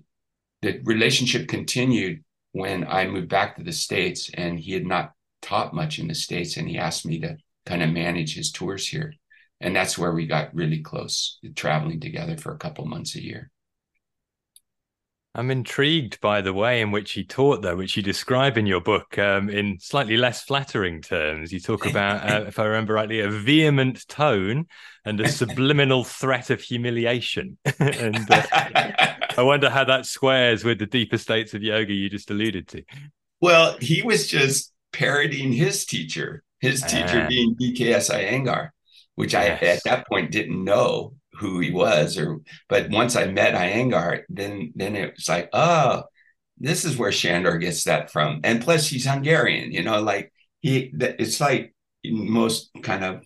the 0.62 0.81
relationship 0.83 1.48
continued 1.48 2.25
when 2.51 2.86
I 2.86 3.07
moved 3.07 3.29
back 3.29 3.55
to 3.55 3.63
the 3.63 3.71
States 3.71 4.29
and 4.33 4.60
he 4.60 4.74
had 4.74 4.86
not 4.86 5.13
taught 5.41 5.74
much 5.74 6.00
in 6.00 6.07
the 6.07 6.15
States 6.15 6.57
and 6.57 6.67
he 6.67 6.77
asked 6.77 7.05
me 7.05 7.19
to 7.19 7.38
kind 7.65 7.83
of 7.83 7.89
manage 7.89 8.36
his 8.36 8.51
tours 8.51 8.88
here. 8.88 9.13
And 9.60 9.75
that's 9.75 9.98
where 9.98 10.13
we 10.13 10.25
got 10.25 10.55
really 10.55 10.79
close, 10.79 11.39
traveling 11.55 12.00
together 12.00 12.38
for 12.38 12.53
a 12.53 12.57
couple 12.57 12.86
months 12.86 13.15
a 13.15 13.24
year. 13.24 13.51
I'm 15.33 15.50
intrigued 15.50 16.19
by 16.19 16.41
the 16.41 16.51
way 16.51 16.81
in 16.81 16.91
which 16.91 17.13
he 17.13 17.24
taught, 17.24 17.62
though, 17.62 17.77
which 17.77 17.95
you 17.95 18.03
describe 18.03 18.57
in 18.57 18.65
your 18.65 18.81
book 18.81 19.17
um, 19.17 19.50
in 19.50 19.79
slightly 19.79 20.17
less 20.17 20.41
flattering 20.41 21.01
terms. 21.01 21.53
You 21.53 21.62
talk 21.62 21.86
about, 21.86 22.29
uh, 22.29 22.43
if 22.48 22.60
I 22.60 22.65
remember 22.65 22.95
rightly, 22.95 23.21
a 23.21 23.29
vehement 23.29 24.05
tone 24.10 24.65
and 25.05 25.21
a 25.21 25.29
subliminal 25.29 26.03
threat 26.03 26.50
of 26.50 26.60
humiliation. 26.60 27.57
and 27.79 28.29
uh, 28.29 28.43
I 29.38 29.43
wonder 29.43 29.69
how 29.69 29.86
that 29.86 30.05
squares 30.05 30.65
with 30.65 30.79
the 30.79 30.86
deeper 30.86 31.17
states 31.17 31.53
of 31.53 31.63
yoga 31.63 31.93
you 31.93 32.10
just 32.10 32.29
alluded 32.29 32.67
to. 32.69 32.83
Well, 33.39 33.77
he 33.79 34.01
was 34.01 34.27
just 34.27 34.74
parodying 34.91 35.51
his 35.51 35.86
teacher, 35.86 36.43
his 36.60 36.81
teacher 36.81 37.24
ah. 37.24 37.27
being 37.27 37.55
BKS 37.55 38.10
Iyengar, 38.10 38.69
which 39.15 39.33
yes. 39.33 39.62
I 39.62 39.65
at 39.65 39.83
that 39.86 40.07
point 40.07 40.31
didn't 40.31 40.63
know 40.63 41.15
who 41.33 41.60
he 41.60 41.71
was 41.71 42.17
or 42.17 42.39
but 42.69 42.89
once 42.89 43.15
I 43.15 43.25
met 43.25 43.55
Iyengar, 43.55 44.24
then 44.29 44.74
then 44.75 44.95
it 44.95 45.13
was 45.15 45.27
like, 45.27 45.50
oh, 45.53 46.03
this 46.57 46.86
is 46.86 46.98
where 46.98 47.12
Shandor 47.12 47.57
gets 47.57 47.86
that 47.86 48.12
from. 48.12 48.41
And 48.43 48.62
plus 48.62 48.88
he's 48.88 49.05
Hungarian, 49.05 49.71
you 49.71 49.83
know, 49.83 50.01
like 50.01 50.31
he 50.60 50.93
it's 51.00 51.41
like 51.41 51.74
most 52.05 52.69
kind 52.83 53.03
of 53.03 53.25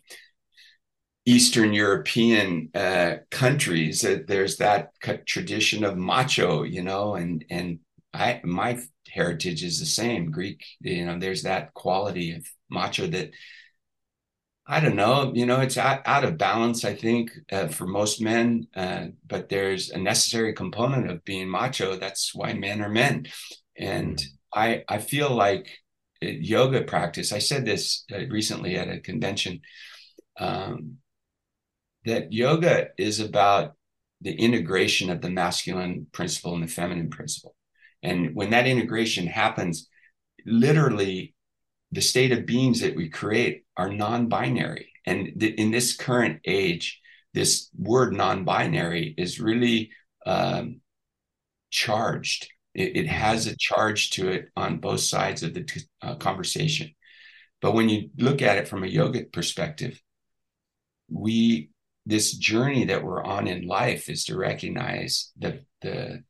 Eastern 1.25 1.73
European 1.73 2.69
uh, 2.75 3.15
countries 3.31 4.01
that 4.01 4.27
there's 4.27 4.57
that 4.57 4.89
tradition 5.25 5.83
of 5.83 5.97
macho, 5.97 6.63
you 6.63 6.83
know, 6.83 7.15
and 7.15 7.43
and 7.49 7.79
I 8.15 8.41
my 8.43 8.79
heritage 9.09 9.63
is 9.63 9.79
the 9.79 9.85
same 9.85 10.31
Greek, 10.31 10.63
you 10.81 11.05
know, 11.05 11.19
there's 11.19 11.43
that 11.43 11.73
quality 11.73 12.33
of 12.33 12.45
macho 12.69 13.07
that 13.07 13.31
I 14.67 14.79
don't 14.79 14.95
know. 14.95 15.31
You 15.35 15.45
know, 15.45 15.61
it's 15.61 15.77
out, 15.77 16.01
out 16.05 16.23
of 16.23 16.39
balance, 16.39 16.83
I 16.83 16.95
think, 16.95 17.31
uh, 17.51 17.67
for 17.67 17.85
most 17.85 18.19
men. 18.19 18.67
Uh, 18.75 19.07
but 19.27 19.47
there's 19.49 19.91
a 19.91 19.99
necessary 19.99 20.53
component 20.53 21.09
of 21.09 21.23
being 21.23 21.49
macho. 21.49 21.97
That's 21.97 22.33
why 22.33 22.53
men 22.53 22.81
are 22.81 22.89
men. 22.89 23.27
And 23.77 24.19
I, 24.53 24.83
I 24.89 24.97
feel 24.97 25.29
like 25.29 25.67
uh, 26.23 26.27
yoga 26.27 26.81
practice. 26.81 27.31
I 27.31 27.39
said 27.39 27.65
this 27.65 28.05
uh, 28.11 28.25
recently 28.27 28.75
at 28.75 28.89
a 28.89 28.99
convention. 28.99 29.61
Um, 30.39 30.97
that 32.05 32.33
yoga 32.33 32.89
is 32.97 33.19
about 33.19 33.73
the 34.21 34.33
integration 34.33 35.11
of 35.11 35.21
the 35.21 35.29
masculine 35.29 36.07
principle 36.11 36.55
and 36.55 36.63
the 36.63 36.67
feminine 36.67 37.11
principle. 37.11 37.55
And 38.05 38.35
when 38.35 38.51
that 38.51 38.67
integration 38.67 39.27
happens, 39.27 39.89
literally 40.45 41.33
the 41.91 42.01
state 42.01 42.31
of 42.31 42.45
beings 42.45 42.81
that 42.81 42.95
we 42.95 43.09
create 43.09 43.65
are 43.77 43.89
non-binary. 43.89 44.91
And 45.05 45.39
th- 45.39 45.55
in 45.55 45.71
this 45.71 45.95
current 45.95 46.41
age 46.45 47.01
this 47.33 47.69
word 47.77 48.13
non-binary 48.13 49.13
is 49.17 49.41
really 49.41 49.91
um, 50.25 50.79
charged. 51.69 52.47
It, 52.73 52.95
it, 52.95 53.07
has 53.07 53.45
a 53.45 53.57
charge 53.57 54.11
to 54.11 54.29
it 54.29 54.45
on 54.55 54.79
both 54.79 55.01
sides 55.01 55.43
of 55.43 55.53
the 55.53 55.63
t- 55.63 55.81
uh, 56.01 56.15
conversation. 56.15 56.91
But 57.61 57.73
when 57.73 57.89
you 57.89 58.09
look 58.17 58.41
at 58.41 58.57
it 58.57 58.69
from 58.69 58.85
a 58.85 58.87
yogic 58.87 59.33
perspective 59.33 60.01
we 61.09 61.69
this 62.05 62.33
journey 62.33 62.85
that 62.85 63.03
we're 63.03 63.23
on 63.23 63.47
in 63.47 63.67
life 63.67 64.09
is 64.09 64.25
to 64.25 64.37
recognize 64.37 65.31
that 65.37 65.61
the 65.81 66.23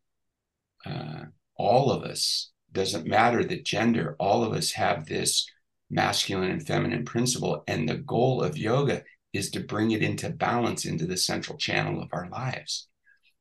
uh, 0.86 1.24
all 1.58 1.92
of 1.92 2.04
us 2.04 2.52
doesn't 2.72 3.08
matter 3.08 3.44
the 3.44 3.62
gender 3.62 4.16
all 4.20 4.44
of 4.44 4.54
us 4.54 4.72
have 4.72 5.06
this 5.06 5.48
masculine 5.90 6.52
and 6.52 6.66
feminine 6.66 7.06
principle. 7.06 7.64
And 7.68 7.88
the 7.88 7.98
goal 7.98 8.42
of 8.42 8.58
yoga 8.58 9.04
is 9.34 9.52
to 9.52 9.60
bring 9.60 9.92
it 9.92 10.02
into 10.02 10.30
balance 10.30 10.86
into 10.86 11.06
the 11.06 11.18
central 11.18 11.58
channel 11.58 12.02
of 12.02 12.10
our 12.12 12.30
lives. 12.30 12.88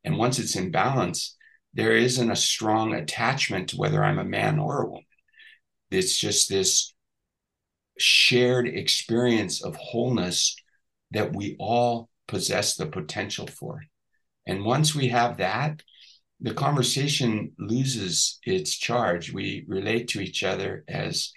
And 0.04 0.18
once 0.18 0.38
it's 0.38 0.56
in 0.56 0.70
balance, 0.70 1.36
there 1.72 1.96
isn't 1.96 2.30
a 2.30 2.36
strong 2.36 2.94
attachment 2.94 3.70
to 3.70 3.76
whether 3.76 4.04
I'm 4.04 4.18
a 4.18 4.24
man 4.24 4.58
or 4.58 4.82
a 4.82 4.86
woman. 4.86 5.04
It's 5.90 6.18
just 6.18 6.48
this 6.48 6.94
shared 7.98 8.66
experience 8.66 9.62
of 9.62 9.76
wholeness 9.76 10.56
that 11.12 11.34
we 11.34 11.56
all 11.58 12.08
possess 12.26 12.76
the 12.76 12.86
potential 12.86 13.46
for. 13.46 13.82
And 14.46 14.64
once 14.64 14.94
we 14.94 15.08
have 15.08 15.38
that, 15.38 15.82
the 16.44 16.52
conversation 16.52 17.52
loses 17.58 18.38
its 18.44 18.76
charge. 18.76 19.32
We 19.32 19.64
relate 19.66 20.08
to 20.08 20.20
each 20.20 20.44
other 20.44 20.84
as 20.86 21.32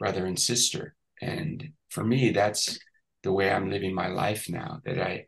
brother 0.00 0.26
and 0.26 0.38
sister. 0.38 0.96
And 1.22 1.70
for 1.90 2.02
me, 2.02 2.30
that's 2.30 2.76
the 3.22 3.32
way 3.32 3.50
I'm 3.50 3.70
living 3.70 3.94
my 3.94 4.08
life 4.08 4.50
now, 4.50 4.80
that 4.84 5.00
I 5.00 5.26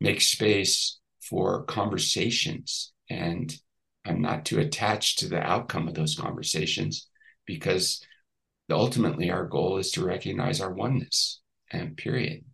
make 0.00 0.20
space 0.20 0.98
for 1.20 1.64
conversations 1.64 2.92
and 3.08 3.56
I'm 4.04 4.20
not 4.20 4.44
too 4.44 4.58
attached 4.58 5.20
to 5.20 5.28
the 5.28 5.40
outcome 5.40 5.86
of 5.86 5.94
those 5.94 6.16
conversations 6.16 7.06
because 7.46 8.04
ultimately 8.68 9.30
our 9.30 9.46
goal 9.46 9.78
is 9.78 9.92
to 9.92 10.04
recognize 10.04 10.60
our 10.60 10.72
oneness 10.72 11.40
and 11.70 11.96
period. 11.96 12.44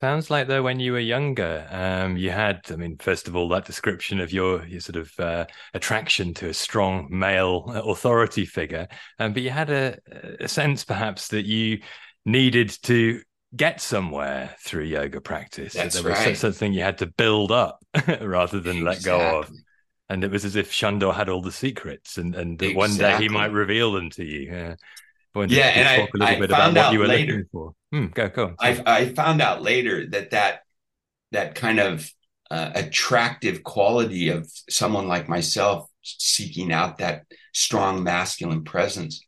Sounds 0.00 0.30
like 0.30 0.48
though 0.48 0.62
when 0.62 0.80
you 0.80 0.92
were 0.92 0.98
younger, 0.98 1.66
um, 1.70 2.16
you 2.16 2.30
had, 2.30 2.62
I 2.70 2.76
mean, 2.76 2.96
first 2.98 3.28
of 3.28 3.36
all, 3.36 3.50
that 3.50 3.66
description 3.66 4.18
of 4.18 4.32
your 4.32 4.64
your 4.64 4.80
sort 4.80 4.96
of 4.96 5.12
uh, 5.20 5.44
attraction 5.74 6.32
to 6.34 6.48
a 6.48 6.54
strong 6.54 7.08
male 7.10 7.64
authority 7.68 8.46
figure, 8.46 8.88
um, 9.18 9.34
but 9.34 9.42
you 9.42 9.50
had 9.50 9.68
a, 9.68 9.98
a 10.40 10.48
sense 10.48 10.84
perhaps 10.84 11.28
that 11.28 11.44
you 11.44 11.80
needed 12.24 12.70
to 12.84 13.20
get 13.54 13.82
somewhere 13.82 14.56
through 14.64 14.84
yoga 14.84 15.20
practice. 15.20 15.74
That's 15.74 16.00
there 16.00 16.10
was 16.10 16.18
right. 16.18 16.36
something 16.36 16.72
you 16.72 16.82
had 16.82 16.98
to 16.98 17.06
build 17.06 17.52
up 17.52 17.84
rather 18.22 18.58
than 18.58 18.84
let 18.84 19.02
go 19.02 19.40
of. 19.40 19.50
And 20.08 20.24
it 20.24 20.30
was 20.30 20.46
as 20.46 20.56
if 20.56 20.72
Shandor 20.72 21.12
had 21.12 21.28
all 21.28 21.42
the 21.42 21.52
secrets, 21.52 22.16
and 22.16 22.34
and 22.34 22.58
that 22.58 22.70
exactly. 22.70 22.74
one 22.74 22.96
day 22.96 23.16
he 23.18 23.28
might 23.28 23.52
reveal 23.52 23.92
them 23.92 24.08
to 24.10 24.24
you. 24.24 24.50
Yeah 24.50 24.76
yeah, 25.34 25.66
and 25.66 25.88
I, 25.88 25.96
talk 25.98 26.14
a 26.14 26.18
little 26.18 26.34
I 26.34 26.38
bit 26.40 26.50
about 26.50 26.74
what 26.74 26.92
you 26.92 26.98
were 26.98 27.06
later, 27.06 27.32
looking 27.32 27.48
for. 27.52 27.72
Hmm, 27.92 28.06
go, 28.06 28.28
go. 28.28 28.54
I, 28.58 28.82
I 28.86 29.08
found 29.14 29.40
out 29.40 29.62
later 29.62 30.06
that 30.10 30.30
that 30.30 30.62
that 31.32 31.54
kind 31.54 31.80
of 31.80 32.10
uh, 32.50 32.70
attractive 32.74 33.62
quality 33.62 34.28
of 34.28 34.50
someone 34.68 35.06
like 35.06 35.28
myself 35.28 35.88
seeking 36.02 36.72
out 36.72 36.98
that 36.98 37.24
strong 37.52 38.02
masculine 38.02 38.64
presence 38.64 39.24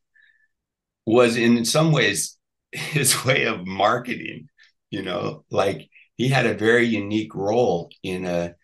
was 1.07 1.37
in 1.37 1.65
some 1.65 1.93
ways 1.93 2.39
his 2.73 3.25
way 3.25 3.45
of 3.45 3.67
marketing 3.67 4.49
you 4.91 5.03
know 5.03 5.45
like 5.51 5.89
he 6.17 6.29
had 6.29 6.47
a 6.47 6.55
very 6.55 6.87
unique 6.87 7.35
role 7.35 7.91
in 8.03 8.25
a 8.25 8.55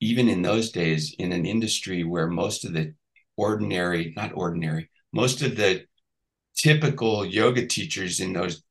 even 0.00 0.28
in 0.28 0.42
those 0.42 0.70
days 0.70 1.14
in 1.18 1.32
an 1.32 1.46
industry 1.46 2.04
where 2.04 2.28
most 2.28 2.64
of 2.64 2.72
the 2.74 2.92
ordinary 3.36 4.12
not 4.16 4.32
ordinary 4.34 4.90
most 5.12 5.40
of 5.42 5.56
the 5.56 5.84
typical 6.56 7.24
yoga 7.24 7.66
teachers 7.66 8.20
in 8.20 8.32
those 8.32 8.62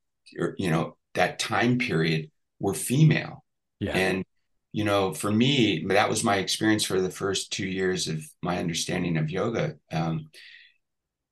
you 0.58 0.70
know 0.70 0.96
that 1.14 1.38
time 1.38 1.78
period 1.78 2.30
were 2.58 2.74
female 2.74 3.44
yeah. 3.80 3.92
and 3.92 4.24
you 4.72 4.84
know 4.84 5.14
for 5.14 5.30
me 5.30 5.84
that 5.88 6.08
was 6.08 6.24
my 6.24 6.36
experience 6.36 6.84
for 6.84 7.00
the 7.00 7.10
first 7.10 7.52
two 7.52 7.66
years 7.66 8.08
of 8.08 8.22
my 8.42 8.58
understanding 8.58 9.16
of 9.16 9.30
yoga 9.30 9.76
um, 9.92 10.28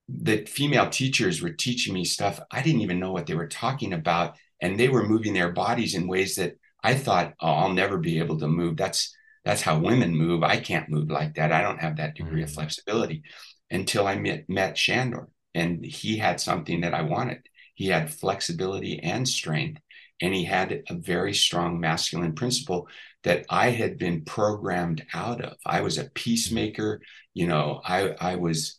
that 0.09 0.49
female 0.49 0.89
teachers 0.89 1.43
were 1.43 1.51
teaching 1.51 1.93
me 1.93 2.05
stuff 2.05 2.41
i 2.51 2.63
didn't 2.63 2.83
even 2.83 3.01
know 3.01 3.13
what 3.13 3.27
they 3.27 3.35
were 3.35 3.49
talking 3.49 3.93
about 3.93 4.37
and 4.61 4.79
they 4.79 4.89
were 4.89 5.07
moving 5.07 5.35
their 5.35 5.53
bodies 5.53 5.95
in 5.95 6.07
ways 6.07 6.37
that 6.37 6.55
I 6.85 6.95
thought, 6.95 7.33
oh, 7.41 7.49
I'll 7.49 7.73
never 7.73 7.97
be 7.97 8.19
able 8.19 8.39
to 8.39 8.47
move. 8.47 8.77
That's 8.77 9.17
that's 9.45 9.63
how 9.63 9.79
women 9.79 10.15
move. 10.15 10.43
I 10.43 10.59
can't 10.59 10.89
move 10.89 11.11
like 11.11 11.35
that. 11.35 11.51
I 11.51 11.63
don't 11.63 11.81
have 11.81 11.97
that 11.97 12.15
degree 12.15 12.41
mm-hmm. 12.41 12.45
of 12.45 12.53
flexibility 12.53 13.23
until 13.71 14.07
I 14.07 14.17
met, 14.17 14.49
met 14.49 14.79
Shandor. 14.79 15.29
And 15.55 15.85
he 15.85 16.19
had 16.19 16.41
something 16.41 16.81
that 16.81 16.95
I 16.95 17.03
wanted. 17.03 17.49
He 17.75 17.89
had 17.89 18.13
flexibility 18.13 19.01
and 19.01 19.29
strength. 19.29 19.81
And 20.21 20.33
he 20.35 20.45
had 20.45 20.83
a 20.89 20.95
very 20.95 21.35
strong 21.35 21.81
masculine 21.81 22.35
principle 22.35 22.89
that 23.25 23.45
I 23.51 23.71
had 23.71 23.99
been 23.99 24.25
programmed 24.25 25.05
out 25.13 25.41
of. 25.41 25.57
I 25.67 25.81
was 25.81 25.99
a 25.99 26.11
peacemaker, 26.11 27.01
you 27.33 27.47
know, 27.47 27.81
I, 27.85 28.11
I 28.21 28.37
was, 28.37 28.79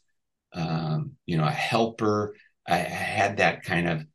um, 0.53 1.13
you 1.25 1.37
know, 1.37 1.45
a 1.45 1.51
helper. 1.51 2.35
I 2.67 2.77
had 2.77 3.37
that 3.37 3.63
kind 3.63 3.89
of 3.89 4.05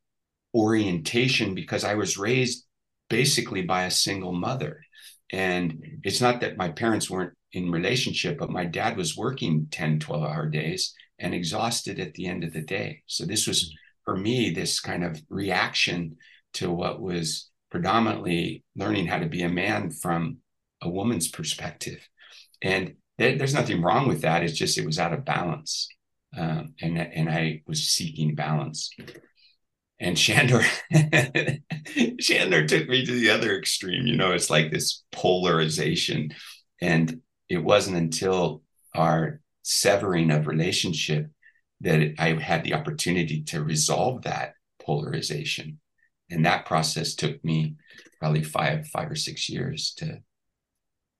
orientation 0.53 1.53
because 1.53 1.83
I 1.83 1.95
was 1.95 2.17
raised 2.17 2.65
basically 3.09 3.61
by 3.61 3.83
a 3.83 3.91
single 3.91 4.33
mother. 4.33 4.83
And 5.31 5.99
it's 6.03 6.21
not 6.21 6.41
that 6.41 6.57
my 6.57 6.69
parents 6.69 7.09
weren't 7.09 7.33
in 7.53 7.71
relationship, 7.71 8.39
but 8.39 8.49
my 8.49 8.65
dad 8.65 8.97
was 8.97 9.17
working 9.17 9.67
10, 9.71 9.99
12 9.99 10.23
hour 10.23 10.49
days 10.49 10.93
and 11.21 11.33
exhausted 11.33 11.99
at 11.99 12.13
the 12.15 12.25
end 12.25 12.43
of 12.43 12.51
the 12.51 12.61
day. 12.61 13.03
So 13.05 13.25
this 13.25 13.47
was 13.47 13.73
for 14.03 14.17
me 14.17 14.49
this 14.49 14.79
kind 14.79 15.03
of 15.03 15.21
reaction 15.29 16.17
to 16.53 16.71
what 16.71 17.01
was 17.01 17.49
predominantly 17.69 18.63
learning 18.75 19.07
how 19.07 19.19
to 19.19 19.27
be 19.27 19.43
a 19.43 19.49
man 19.49 19.91
from 19.91 20.37
a 20.81 20.89
woman's 20.89 21.29
perspective. 21.29 22.07
And 22.61 22.95
there's 23.17 23.53
nothing 23.53 23.81
wrong 23.81 24.07
with 24.07 24.21
that. 24.21 24.43
It's 24.43 24.57
just 24.57 24.77
it 24.77 24.85
was 24.85 24.99
out 24.99 25.13
of 25.13 25.23
balance. 25.23 25.87
Um, 26.35 26.73
and, 26.81 26.97
and 26.97 27.29
I 27.29 27.61
was 27.67 27.87
seeking 27.87 28.35
balance. 28.35 28.89
And 29.99 30.17
Shandor, 30.17 30.63
Shandor 32.19 32.65
took 32.67 32.89
me 32.89 33.05
to 33.05 33.11
the 33.11 33.29
other 33.29 33.55
extreme. 33.55 34.07
You 34.07 34.15
know, 34.15 34.31
it's 34.31 34.49
like 34.49 34.71
this 34.71 35.03
polarization. 35.11 36.31
And 36.81 37.21
it 37.47 37.63
wasn't 37.63 37.97
until 37.97 38.63
our 38.95 39.40
severing 39.63 40.31
of 40.31 40.47
relationship 40.47 41.27
that 41.81 42.13
I 42.19 42.33
had 42.33 42.63
the 42.63 42.73
opportunity 42.73 43.43
to 43.43 43.63
resolve 43.63 44.23
that 44.23 44.53
polarization. 44.79 45.79
And 46.29 46.45
that 46.45 46.65
process 46.65 47.15
took 47.15 47.43
me 47.43 47.75
probably 48.19 48.43
five, 48.43 48.87
five 48.87 49.11
or 49.11 49.15
six 49.15 49.49
years 49.49 49.93
to 49.97 50.19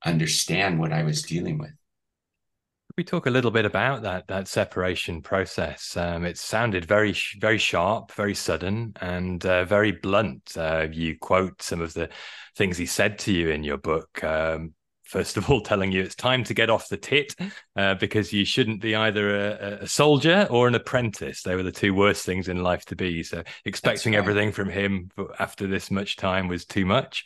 understand 0.05 0.79
what 0.79 0.93
I 0.93 1.03
was 1.03 1.21
dealing 1.23 1.57
with. 1.57 1.71
We 2.97 3.03
talk 3.03 3.25
a 3.25 3.31
little 3.31 3.51
bit 3.51 3.65
about 3.65 4.01
that 4.03 4.27
that 4.27 4.49
separation 4.49 5.21
process. 5.21 5.95
Um, 5.95 6.25
it 6.25 6.37
sounded 6.37 6.85
very 6.85 7.15
very 7.39 7.57
sharp, 7.57 8.11
very 8.11 8.35
sudden, 8.35 8.93
and 8.99 9.43
uh, 9.45 9.63
very 9.63 9.93
blunt. 9.93 10.57
Uh, 10.57 10.87
you 10.91 11.17
quote 11.17 11.61
some 11.61 11.81
of 11.81 11.93
the 11.93 12.09
things 12.57 12.77
he 12.77 12.85
said 12.85 13.17
to 13.19 13.31
you 13.31 13.49
in 13.49 13.63
your 13.63 13.77
book. 13.77 14.21
Um, 14.23 14.73
first 15.11 15.35
of 15.35 15.49
all 15.49 15.61
telling 15.71 15.91
you 15.91 16.01
it's 16.01 16.15
time 16.15 16.43
to 16.45 16.53
get 16.53 16.69
off 16.69 16.89
the 16.89 16.97
tit 16.97 17.35
uh, 17.75 17.95
because 17.95 18.31
you 18.31 18.45
shouldn't 18.45 18.81
be 18.81 18.95
either 18.95 19.35
a, 19.35 19.83
a, 19.83 19.87
soldier 19.87 20.47
or 20.49 20.67
an 20.67 20.75
apprentice. 20.75 21.43
They 21.43 21.55
were 21.55 21.63
the 21.63 21.71
two 21.71 21.93
worst 21.93 22.25
things 22.25 22.47
in 22.47 22.63
life 22.63 22.85
to 22.85 22.95
be. 22.95 23.21
So 23.23 23.43
expecting 23.65 24.13
right. 24.13 24.19
everything 24.19 24.51
from 24.51 24.69
him 24.69 25.11
after 25.37 25.67
this 25.67 25.91
much 25.91 26.15
time 26.15 26.47
was 26.47 26.65
too 26.65 26.85
much. 26.85 27.25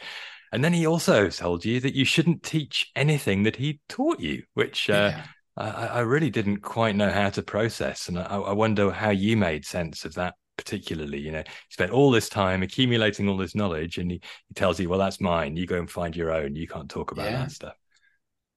And 0.51 0.63
then 0.63 0.73
he 0.73 0.87
also 0.87 1.29
told 1.29 1.63
you 1.63 1.79
that 1.81 1.95
you 1.95 2.05
shouldn't 2.05 2.43
teach 2.43 2.91
anything 2.95 3.43
that 3.43 3.55
he 3.55 3.81
taught 3.87 4.19
you, 4.19 4.43
which 4.53 4.89
uh, 4.89 5.11
yeah. 5.13 5.23
I, 5.57 5.87
I, 5.87 5.99
really 5.99 6.29
didn't 6.29 6.61
quite 6.61 6.95
know 6.95 7.11
how 7.11 7.29
to 7.31 7.41
process. 7.41 8.07
And 8.07 8.17
I, 8.17 8.37
I 8.37 8.53
wonder 8.53 8.89
how 8.91 9.09
you 9.09 9.37
made 9.37 9.65
sense 9.65 10.05
of 10.05 10.13
that 10.15 10.35
particularly 10.57 11.19
you 11.19 11.31
know 11.31 11.43
he 11.45 11.73
spent 11.73 11.91
all 11.91 12.11
this 12.11 12.29
time 12.29 12.63
accumulating 12.63 13.27
all 13.27 13.37
this 13.37 13.55
knowledge 13.55 13.97
and 13.97 14.11
he, 14.11 14.21
he 14.47 14.53
tells 14.53 14.79
you 14.79 14.89
well 14.89 14.99
that's 14.99 15.21
mine. 15.21 15.55
You 15.55 15.65
go 15.65 15.77
and 15.77 15.89
find 15.89 16.15
your 16.15 16.31
own. 16.31 16.55
You 16.55 16.67
can't 16.67 16.89
talk 16.89 17.11
about 17.11 17.25
yeah. 17.25 17.37
that 17.37 17.51
stuff. 17.51 17.75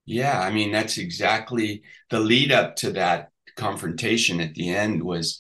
Yeah 0.07 0.41
i 0.41 0.51
mean 0.51 0.73
that's 0.73 0.97
exactly 0.97 1.83
the 2.09 2.19
lead 2.19 2.51
up 2.51 2.77
to 2.77 2.93
that 2.93 3.31
confrontation 3.57 4.41
at 4.41 4.55
the 4.55 4.71
end 4.71 5.03
was 5.03 5.39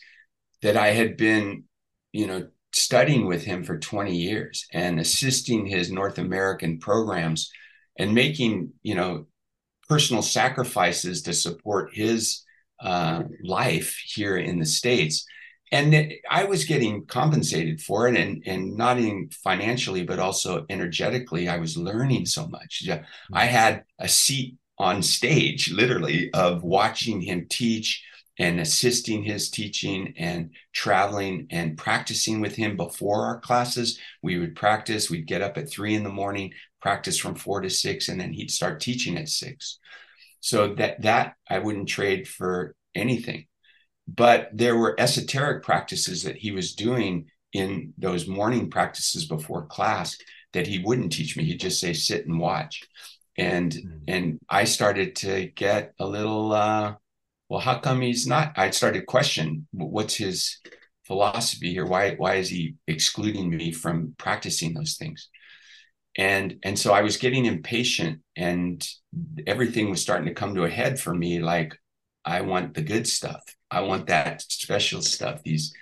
that 0.60 0.76
i 0.76 0.88
had 0.88 1.16
been 1.16 1.64
you 2.12 2.26
know 2.26 2.48
studying 2.72 3.26
with 3.26 3.44
him 3.44 3.64
for 3.64 3.78
20 3.78 4.14
years 4.14 4.66
and 4.72 5.00
assisting 5.00 5.64
his 5.64 5.90
north 5.90 6.18
american 6.18 6.78
programs 6.78 7.50
and 7.98 8.14
making 8.14 8.72
you 8.83 8.94
know 8.94 9.26
personal 9.88 10.22
sacrifices 10.22 11.22
to 11.22 11.33
support 11.33 11.94
his 11.94 12.44
uh, 12.80 13.22
life 13.42 13.98
here 14.04 14.37
in 14.37 14.59
the 14.59 14.66
states 14.66 15.24
and 15.70 16.14
I 16.31 16.44
was 16.44 16.64
getting 16.64 17.04
compensated 17.07 17.81
for 17.81 18.09
it, 18.09 18.16
and 18.16 18.42
and 18.46 18.76
not 18.76 18.98
in 18.98 19.28
financially, 19.31 20.04
but 20.04 20.18
also 20.18 20.64
energetically. 20.68 21.48
I 21.48 21.59
was 21.59 21.76
learning 21.76 22.26
so 22.26 22.46
much. 22.46 22.83
I 22.88 22.96
mm-hmm. 22.96 23.35
had 23.35 23.85
a 23.98 24.09
seat 24.09 24.57
on 24.78 25.02
stage, 25.02 25.70
literally, 25.70 26.31
of 26.33 26.62
watching 26.62 27.20
him 27.20 27.46
teach 27.50 28.04
and 28.38 28.61
assisting 28.61 29.24
his 29.24 29.50
teaching 29.50 30.14
and 30.16 30.50
traveling 30.72 31.48
and 31.50 31.76
practicing 31.76 32.40
with 32.40 32.54
him 32.54 32.76
before 32.76 33.24
our 33.24 33.40
classes. 33.40 33.98
We 34.22 34.38
would 34.38 34.54
practice. 34.54 35.11
We'd 35.11 35.26
get 35.26 35.42
up 35.42 35.59
at 35.59 35.68
three 35.68 35.94
in 35.94 36.04
the 36.04 36.09
morning, 36.09 36.52
practice 36.81 37.18
from 37.18 37.35
four 37.35 37.61
to 37.61 37.68
six, 37.68 38.09
and 38.09 38.20
then 38.20 38.33
he'd 38.33 38.50
start 38.50 38.81
teaching 38.81 39.18
at 39.18 39.28
six. 39.28 39.78
So 40.40 40.74
that 40.74 41.02
that 41.02 41.35
I 41.48 41.59
wouldn't 41.59 41.88
trade 41.88 42.28
for 42.28 42.74
anything 42.94 43.47
but 44.09 44.49
there 44.55 44.77
were 44.77 44.99
esoteric 44.99 45.62
practices 45.62 46.23
that 46.23 46.37
he 46.37 46.51
was 46.51 46.75
doing 46.75 47.27
in 47.53 47.92
those 47.99 48.27
morning 48.27 48.71
practices 48.71 49.27
before 49.27 49.66
class 49.66 50.16
that 50.55 50.66
he 50.66 50.79
wouldn't 50.79 51.12
teach 51.12 51.37
me. 51.37 51.44
He'd 51.44 51.61
just 51.61 51.79
say, 51.79 51.92
sit 51.92 52.27
and 52.27 52.40
watch. 52.40 52.83
And 53.37 53.71
mm-hmm. 53.73 53.99
and 54.09 54.38
I 54.49 54.64
started 54.64 55.14
to 55.16 55.47
get 55.55 55.92
a 55.99 56.07
little 56.07 56.53
uh, 56.53 56.94
well, 57.49 57.61
how 57.61 57.79
come 57.79 58.01
he's 58.01 58.27
not? 58.27 58.53
I 58.57 58.71
started 58.71 59.07
question 59.07 59.68
what's 59.73 60.16
his 60.16 60.59
philosophy 61.07 61.73
here? 61.73 61.87
Why 61.87 62.14
why 62.14 62.37
is 62.37 62.49
he 62.49 62.75
excluding 62.87 63.51
me 63.51 63.73
from 63.73 64.14
practicing 64.18 64.75
those 64.75 64.97
things? 64.97 65.29
And 66.16 66.59
and 66.64 66.79
so 66.79 66.92
I 66.92 67.03
was 67.03 67.16
getting 67.18 67.44
impatient 67.44 68.21
and 68.37 68.87
everything 69.47 69.90
was 69.90 70.03
starting 70.03 70.27
to 70.27 70.35
come 70.35 70.55
to 70.55 70.64
a 70.64 70.71
head 70.71 70.99
for 70.99 71.14
me 71.14 71.40
like 71.40 71.77
I 72.25 72.40
want 72.40 72.75
the 72.75 72.83
good 72.83 73.07
stuff. 73.07 73.42
I 73.70 73.81
want 73.81 74.07
that 74.07 74.42
special 74.42 75.02
stuff. 75.02 75.42
These 75.42 75.74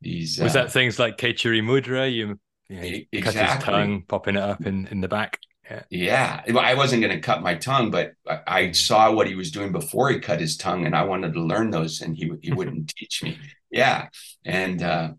these 0.00 0.38
was 0.38 0.56
uh, 0.56 0.62
that 0.64 0.72
things 0.72 0.98
like 0.98 1.18
Khechari 1.18 1.62
Mudra? 1.62 2.12
You, 2.12 2.38
you 2.68 2.76
know, 2.76 2.82
exactly. 3.12 3.20
cut 3.22 3.34
his 3.34 3.64
tongue, 3.64 4.02
popping 4.08 4.36
it 4.36 4.42
up 4.42 4.66
in 4.66 4.86
in 4.88 5.00
the 5.00 5.08
back. 5.08 5.38
Yeah. 5.70 6.42
yeah. 6.48 6.58
I 6.58 6.74
wasn't 6.74 7.02
going 7.02 7.14
to 7.14 7.20
cut 7.20 7.42
my 7.42 7.54
tongue, 7.54 7.90
but 7.90 8.12
I 8.46 8.72
saw 8.72 9.12
what 9.12 9.26
he 9.26 9.34
was 9.34 9.50
doing 9.50 9.72
before 9.72 10.10
he 10.10 10.18
cut 10.18 10.40
his 10.40 10.56
tongue, 10.56 10.86
and 10.86 10.94
I 10.94 11.04
wanted 11.04 11.34
to 11.34 11.40
learn 11.40 11.70
those, 11.70 12.00
and 12.00 12.16
he 12.16 12.30
he 12.42 12.52
wouldn't 12.52 12.92
teach 12.96 13.22
me. 13.22 13.38
Yeah, 13.70 14.08
and 14.44 14.82
uh, 14.82 15.10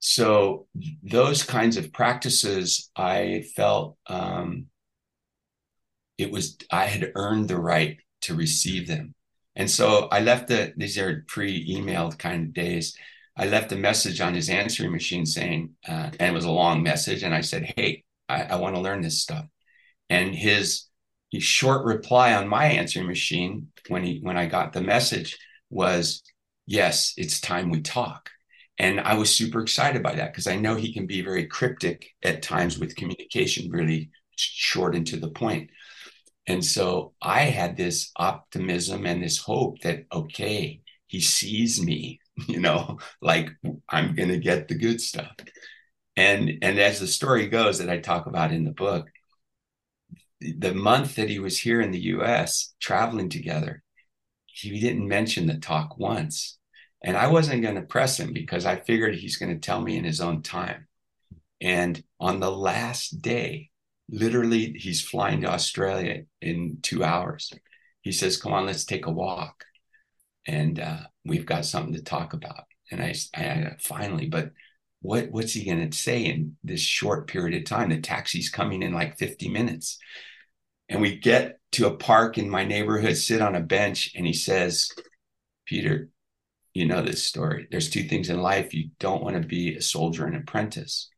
so 0.00 0.66
those 1.02 1.42
kinds 1.42 1.76
of 1.76 1.92
practices, 1.92 2.90
I 2.96 3.44
felt 3.54 3.96
um, 4.06 4.66
it 6.18 6.30
was 6.30 6.56
I 6.70 6.86
had 6.86 7.12
earned 7.14 7.48
the 7.48 7.58
right 7.58 7.98
to 8.22 8.34
receive 8.34 8.88
them. 8.88 9.14
And 9.56 9.70
so 9.70 10.08
I 10.10 10.20
left 10.20 10.48
the, 10.48 10.72
these 10.76 10.98
are 10.98 11.24
pre 11.26 11.66
emailed 11.74 12.18
kind 12.18 12.46
of 12.46 12.54
days. 12.54 12.96
I 13.36 13.46
left 13.46 13.72
a 13.72 13.76
message 13.76 14.20
on 14.20 14.34
his 14.34 14.48
answering 14.48 14.92
machine 14.92 15.26
saying, 15.26 15.74
uh, 15.88 16.10
and 16.18 16.30
it 16.30 16.34
was 16.34 16.44
a 16.44 16.50
long 16.50 16.82
message. 16.82 17.22
And 17.22 17.34
I 17.34 17.40
said, 17.40 17.72
Hey, 17.76 18.04
I, 18.28 18.42
I 18.42 18.56
want 18.56 18.74
to 18.74 18.80
learn 18.80 19.02
this 19.02 19.20
stuff. 19.20 19.46
And 20.08 20.34
his, 20.34 20.86
his 21.30 21.42
short 21.42 21.84
reply 21.84 22.34
on 22.34 22.48
my 22.48 22.66
answering 22.66 23.06
machine 23.06 23.68
when 23.88 24.04
he, 24.04 24.20
when 24.22 24.36
I 24.36 24.46
got 24.46 24.72
the 24.72 24.80
message 24.80 25.38
was, 25.68 26.22
Yes, 26.66 27.14
it's 27.16 27.40
time 27.40 27.70
we 27.70 27.80
talk. 27.80 28.30
And 28.78 29.00
I 29.00 29.14
was 29.14 29.34
super 29.34 29.60
excited 29.60 30.02
by 30.02 30.14
that 30.14 30.32
because 30.32 30.46
I 30.46 30.56
know 30.56 30.74
he 30.74 30.94
can 30.94 31.06
be 31.06 31.20
very 31.20 31.46
cryptic 31.46 32.10
at 32.22 32.42
times 32.42 32.78
with 32.78 32.96
communication, 32.96 33.70
really 33.70 34.10
short 34.36 34.94
and 34.94 35.06
to 35.08 35.18
the 35.18 35.28
point. 35.28 35.70
And 36.46 36.64
so 36.64 37.12
I 37.22 37.42
had 37.42 37.76
this 37.76 38.10
optimism 38.16 39.06
and 39.06 39.22
this 39.22 39.38
hope 39.38 39.80
that, 39.80 40.06
okay, 40.12 40.80
he 41.06 41.20
sees 41.20 41.82
me, 41.82 42.20
you 42.48 42.60
know, 42.60 42.98
like 43.20 43.50
I'm 43.88 44.14
going 44.14 44.30
to 44.30 44.38
get 44.38 44.68
the 44.68 44.74
good 44.74 45.00
stuff. 45.00 45.34
And, 46.16 46.58
and 46.62 46.78
as 46.78 47.00
the 47.00 47.06
story 47.06 47.48
goes 47.48 47.78
that 47.78 47.90
I 47.90 47.98
talk 47.98 48.26
about 48.26 48.52
in 48.52 48.64
the 48.64 48.72
book, 48.72 49.08
the 50.40 50.74
month 50.74 51.16
that 51.16 51.28
he 51.28 51.38
was 51.38 51.58
here 51.58 51.80
in 51.80 51.90
the 51.90 52.00
US 52.14 52.74
traveling 52.80 53.28
together, 53.28 53.82
he 54.46 54.80
didn't 54.80 55.06
mention 55.06 55.46
the 55.46 55.58
talk 55.58 55.98
once. 55.98 56.58
And 57.02 57.16
I 57.16 57.28
wasn't 57.28 57.62
going 57.62 57.76
to 57.76 57.82
press 57.82 58.18
him 58.18 58.32
because 58.32 58.66
I 58.66 58.76
figured 58.76 59.14
he's 59.14 59.36
going 59.36 59.52
to 59.52 59.58
tell 59.58 59.80
me 59.80 59.96
in 59.96 60.04
his 60.04 60.20
own 60.20 60.42
time. 60.42 60.86
And 61.60 62.02
on 62.18 62.40
the 62.40 62.50
last 62.50 63.22
day, 63.22 63.69
literally 64.10 64.72
he's 64.72 65.00
flying 65.00 65.40
to 65.42 65.48
australia 65.48 66.22
in 66.40 66.78
two 66.82 67.04
hours 67.04 67.52
he 68.02 68.12
says 68.12 68.40
come 68.40 68.52
on 68.52 68.66
let's 68.66 68.84
take 68.84 69.06
a 69.06 69.10
walk 69.10 69.64
and 70.46 70.80
uh, 70.80 71.00
we've 71.24 71.46
got 71.46 71.64
something 71.64 71.94
to 71.94 72.02
talk 72.02 72.32
about 72.32 72.64
and 72.90 73.02
I, 73.02 73.14
I 73.34 73.76
finally 73.78 74.26
but 74.26 74.52
what 75.02 75.30
what's 75.30 75.52
he 75.52 75.64
going 75.64 75.88
to 75.88 75.96
say 75.96 76.24
in 76.24 76.56
this 76.62 76.80
short 76.80 77.26
period 77.26 77.56
of 77.56 77.64
time? 77.64 77.88
The 77.88 78.00
taxi's 78.00 78.50
coming 78.50 78.82
in 78.82 78.92
like 78.92 79.18
50 79.18 79.48
minutes. 79.48 79.98
And 80.88 81.00
we 81.00 81.16
get 81.16 81.58
to 81.72 81.86
a 81.86 81.96
park 81.96 82.36
in 82.36 82.50
my 82.50 82.64
neighborhood, 82.64 83.16
sit 83.16 83.40
on 83.40 83.54
a 83.54 83.60
bench, 83.60 84.12
and 84.16 84.26
he 84.26 84.32
says, 84.32 84.90
Peter, 85.64 86.08
you 86.74 86.84
know 86.86 87.00
this 87.00 87.24
story. 87.24 87.68
There's 87.70 87.88
two 87.88 88.04
things 88.04 88.28
in 88.28 88.42
life. 88.42 88.74
You 88.74 88.90
don't 88.98 89.22
want 89.22 89.40
to 89.40 89.46
be 89.46 89.76
a 89.76 89.82
soldier 89.82 90.26
and 90.26 90.36
apprentice. 90.36 91.08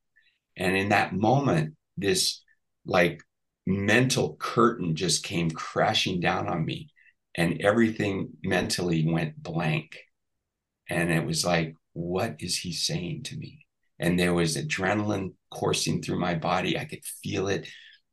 And 0.56 0.76
in 0.76 0.90
that 0.90 1.14
moment, 1.14 1.74
this 1.96 2.41
like 2.84 3.22
mental 3.66 4.36
curtain 4.36 4.94
just 4.94 5.24
came 5.24 5.50
crashing 5.50 6.20
down 6.20 6.48
on 6.48 6.64
me 6.64 6.90
and 7.34 7.60
everything 7.60 8.30
mentally 8.42 9.06
went 9.06 9.42
blank. 9.42 9.98
And 10.88 11.10
it 11.10 11.24
was 11.24 11.44
like, 11.44 11.74
what 11.92 12.36
is 12.40 12.58
he 12.58 12.72
saying 12.72 13.24
to 13.24 13.36
me? 13.36 13.66
And 13.98 14.18
there 14.18 14.34
was 14.34 14.56
adrenaline 14.56 15.34
coursing 15.50 16.02
through 16.02 16.18
my 16.18 16.34
body. 16.34 16.78
I 16.78 16.84
could 16.84 17.04
feel 17.04 17.48
it. 17.48 17.68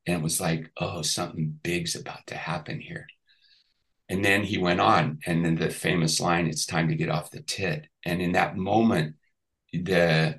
And 0.06 0.18
it 0.18 0.24
was 0.24 0.40
like, 0.40 0.72
oh, 0.78 1.02
something 1.02 1.60
big's 1.64 1.96
about 1.96 2.28
to 2.28 2.36
happen 2.36 2.80
here. 2.80 3.08
And 4.08 4.26
then 4.26 4.44
he 4.44 4.58
went 4.58 4.80
on, 4.80 5.20
and 5.28 5.46
then 5.46 5.56
the 5.56 5.70
famous 5.70 6.20
line, 6.20 6.48
it's 6.48 6.66
time 6.66 6.88
to 6.88 6.96
get 6.96 7.10
off 7.10 7.30
the 7.30 7.42
tit. 7.42 7.86
And 8.06 8.22
in 8.22 8.32
that 8.32 8.58
moment, 8.58 9.16
the 9.72 10.36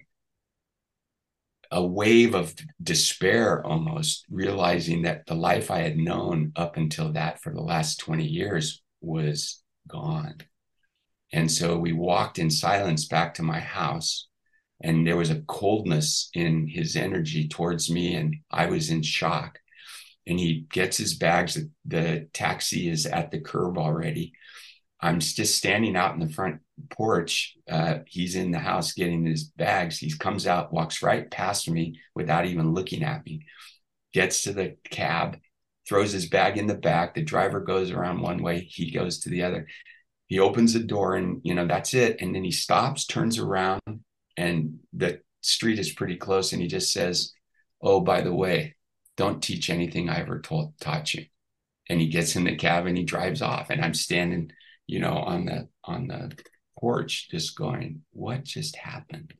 a 1.70 1.84
wave 1.84 2.34
of 2.34 2.54
despair 2.82 3.64
almost 3.64 4.24
realizing 4.28 5.02
that 5.02 5.24
the 5.26 5.34
life 5.34 5.70
I 5.70 5.78
had 5.78 5.96
known 5.96 6.52
up 6.56 6.76
until 6.76 7.12
that 7.12 7.40
for 7.40 7.52
the 7.52 7.60
last 7.60 8.00
20 8.00 8.26
years 8.26 8.82
was 9.00 9.62
gone. 9.88 10.38
And 11.32 11.50
so 11.50 11.78
we 11.78 11.92
walked 11.92 12.38
in 12.38 12.50
silence 12.50 13.06
back 13.06 13.34
to 13.34 13.42
my 13.42 13.60
house, 13.60 14.26
and 14.82 15.06
there 15.06 15.16
was 15.16 15.30
a 15.30 15.42
coldness 15.42 16.28
in 16.34 16.66
his 16.66 16.96
energy 16.96 17.46
towards 17.46 17.90
me, 17.90 18.14
and 18.14 18.34
I 18.50 18.66
was 18.66 18.90
in 18.90 19.02
shock. 19.02 19.58
And 20.26 20.40
he 20.40 20.66
gets 20.72 20.96
his 20.96 21.14
bags, 21.14 21.58
the 21.84 22.28
taxi 22.32 22.88
is 22.88 23.06
at 23.06 23.30
the 23.30 23.40
curb 23.40 23.78
already. 23.78 24.32
I'm 25.02 25.20
just 25.20 25.56
standing 25.56 25.96
out 25.96 26.14
in 26.14 26.20
the 26.20 26.32
front 26.32 26.60
porch. 26.90 27.56
Uh, 27.68 28.00
he's 28.06 28.36
in 28.36 28.50
the 28.50 28.58
house 28.58 28.92
getting 28.92 29.24
his 29.24 29.44
bags. 29.44 29.98
He 29.98 30.12
comes 30.16 30.46
out, 30.46 30.72
walks 30.72 31.02
right 31.02 31.30
past 31.30 31.70
me 31.70 31.98
without 32.14 32.44
even 32.44 32.74
looking 32.74 33.02
at 33.02 33.24
me, 33.24 33.46
gets 34.12 34.42
to 34.42 34.52
the 34.52 34.76
cab, 34.90 35.38
throws 35.88 36.12
his 36.12 36.28
bag 36.28 36.58
in 36.58 36.66
the 36.66 36.74
back. 36.74 37.14
The 37.14 37.22
driver 37.22 37.60
goes 37.60 37.90
around 37.90 38.20
one 38.20 38.42
way, 38.42 38.60
he 38.60 38.90
goes 38.90 39.20
to 39.20 39.30
the 39.30 39.42
other. 39.42 39.66
He 40.26 40.38
opens 40.38 40.74
the 40.74 40.80
door, 40.80 41.16
and 41.16 41.40
you 41.42 41.54
know 41.54 41.66
that's 41.66 41.92
it. 41.94 42.20
And 42.20 42.34
then 42.34 42.44
he 42.44 42.52
stops, 42.52 43.06
turns 43.06 43.38
around, 43.38 43.80
and 44.36 44.78
the 44.92 45.20
street 45.40 45.78
is 45.78 45.92
pretty 45.92 46.16
close. 46.16 46.52
And 46.52 46.62
he 46.62 46.68
just 46.68 46.92
says, 46.92 47.32
"Oh, 47.82 48.00
by 48.00 48.20
the 48.20 48.34
way, 48.34 48.76
don't 49.16 49.42
teach 49.42 49.70
anything 49.70 50.08
I 50.08 50.20
ever 50.20 50.40
taught 50.40 51.14
you." 51.14 51.26
And 51.88 52.00
he 52.00 52.06
gets 52.08 52.36
in 52.36 52.44
the 52.44 52.54
cab 52.54 52.86
and 52.86 52.96
he 52.96 53.02
drives 53.02 53.42
off. 53.42 53.70
And 53.70 53.84
I'm 53.84 53.94
standing 53.94 54.52
you 54.90 54.98
know, 54.98 55.18
on 55.18 55.44
the 55.44 55.68
on 55.84 56.08
the 56.08 56.32
porch, 56.76 57.28
just 57.30 57.56
going, 57.56 58.02
what 58.12 58.42
just 58.42 58.74
happened? 58.74 59.32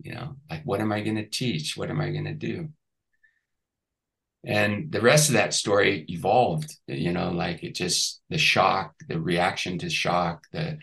You 0.00 0.14
know, 0.14 0.36
like 0.50 0.64
what 0.64 0.80
am 0.80 0.90
I 0.90 1.02
going 1.02 1.16
to 1.16 1.28
teach? 1.28 1.76
What 1.76 1.88
am 1.88 2.00
I 2.00 2.10
going 2.10 2.24
to 2.24 2.34
do? 2.34 2.70
And 4.44 4.90
the 4.90 5.00
rest 5.00 5.28
of 5.28 5.34
that 5.34 5.54
story 5.54 6.04
evolved, 6.08 6.76
you 6.88 7.12
know, 7.12 7.30
like 7.30 7.62
it 7.62 7.76
just 7.76 8.22
the 8.28 8.38
shock, 8.38 8.94
the 9.08 9.20
reaction 9.20 9.78
to 9.78 9.88
shock, 9.88 10.42
the 10.52 10.78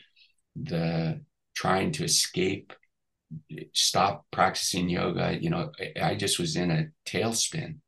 the 0.56 1.20
trying 1.54 1.92
to 1.92 2.06
escape, 2.06 2.72
stop 3.74 4.26
practicing 4.32 4.88
yoga. 4.88 5.38
You 5.38 5.50
know, 5.50 5.72
I 6.02 6.16
just 6.16 6.40
was 6.40 6.56
in 6.56 6.72
a 6.72 6.88
tailspin. 7.06 7.80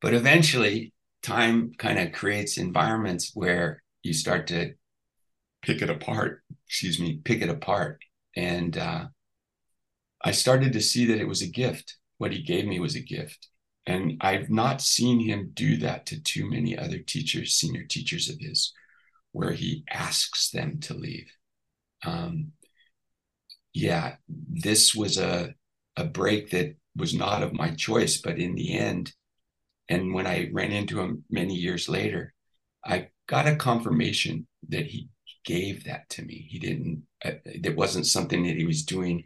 But 0.00 0.14
eventually, 0.14 0.94
time 1.22 1.72
kind 1.76 1.98
of 1.98 2.12
creates 2.12 2.56
environments 2.56 3.32
where 3.34 3.83
you 4.04 4.12
start 4.12 4.46
to 4.48 4.74
pick 5.62 5.82
it 5.82 5.90
apart, 5.90 6.42
excuse 6.68 7.00
me, 7.00 7.20
pick 7.24 7.42
it 7.42 7.48
apart. 7.48 8.00
And 8.36 8.76
uh, 8.76 9.06
I 10.22 10.30
started 10.30 10.72
to 10.74 10.80
see 10.80 11.06
that 11.06 11.20
it 11.20 11.28
was 11.28 11.42
a 11.42 11.48
gift. 11.48 11.96
What 12.18 12.32
he 12.32 12.42
gave 12.42 12.66
me 12.66 12.78
was 12.80 12.94
a 12.94 13.00
gift. 13.00 13.48
And 13.86 14.18
I've 14.20 14.50
not 14.50 14.80
seen 14.80 15.20
him 15.20 15.50
do 15.54 15.76
that 15.78 16.06
to 16.06 16.22
too 16.22 16.48
many 16.48 16.76
other 16.76 16.98
teachers, 16.98 17.54
senior 17.54 17.84
teachers 17.84 18.30
of 18.30 18.38
his, 18.38 18.72
where 19.32 19.52
he 19.52 19.84
asks 19.90 20.50
them 20.50 20.80
to 20.80 20.94
leave. 20.94 21.30
Um, 22.04 22.52
yeah, 23.72 24.16
this 24.28 24.94
was 24.94 25.18
a, 25.18 25.54
a 25.96 26.04
break 26.04 26.50
that 26.50 26.76
was 26.96 27.14
not 27.14 27.42
of 27.42 27.52
my 27.52 27.70
choice, 27.70 28.18
but 28.20 28.38
in 28.38 28.54
the 28.54 28.78
end, 28.78 29.12
and 29.88 30.14
when 30.14 30.26
I 30.26 30.50
ran 30.52 30.72
into 30.72 31.00
him 31.00 31.24
many 31.28 31.54
years 31.54 31.88
later, 31.88 32.32
I 32.84 33.08
got 33.26 33.48
a 33.48 33.56
confirmation 33.56 34.46
that 34.68 34.86
he 34.86 35.08
gave 35.44 35.84
that 35.84 36.08
to 36.10 36.22
me. 36.22 36.46
He 36.50 36.58
didn't, 36.58 37.02
uh, 37.24 37.32
it 37.44 37.76
wasn't 37.76 38.06
something 38.06 38.44
that 38.46 38.56
he 38.56 38.64
was 38.64 38.84
doing 38.84 39.24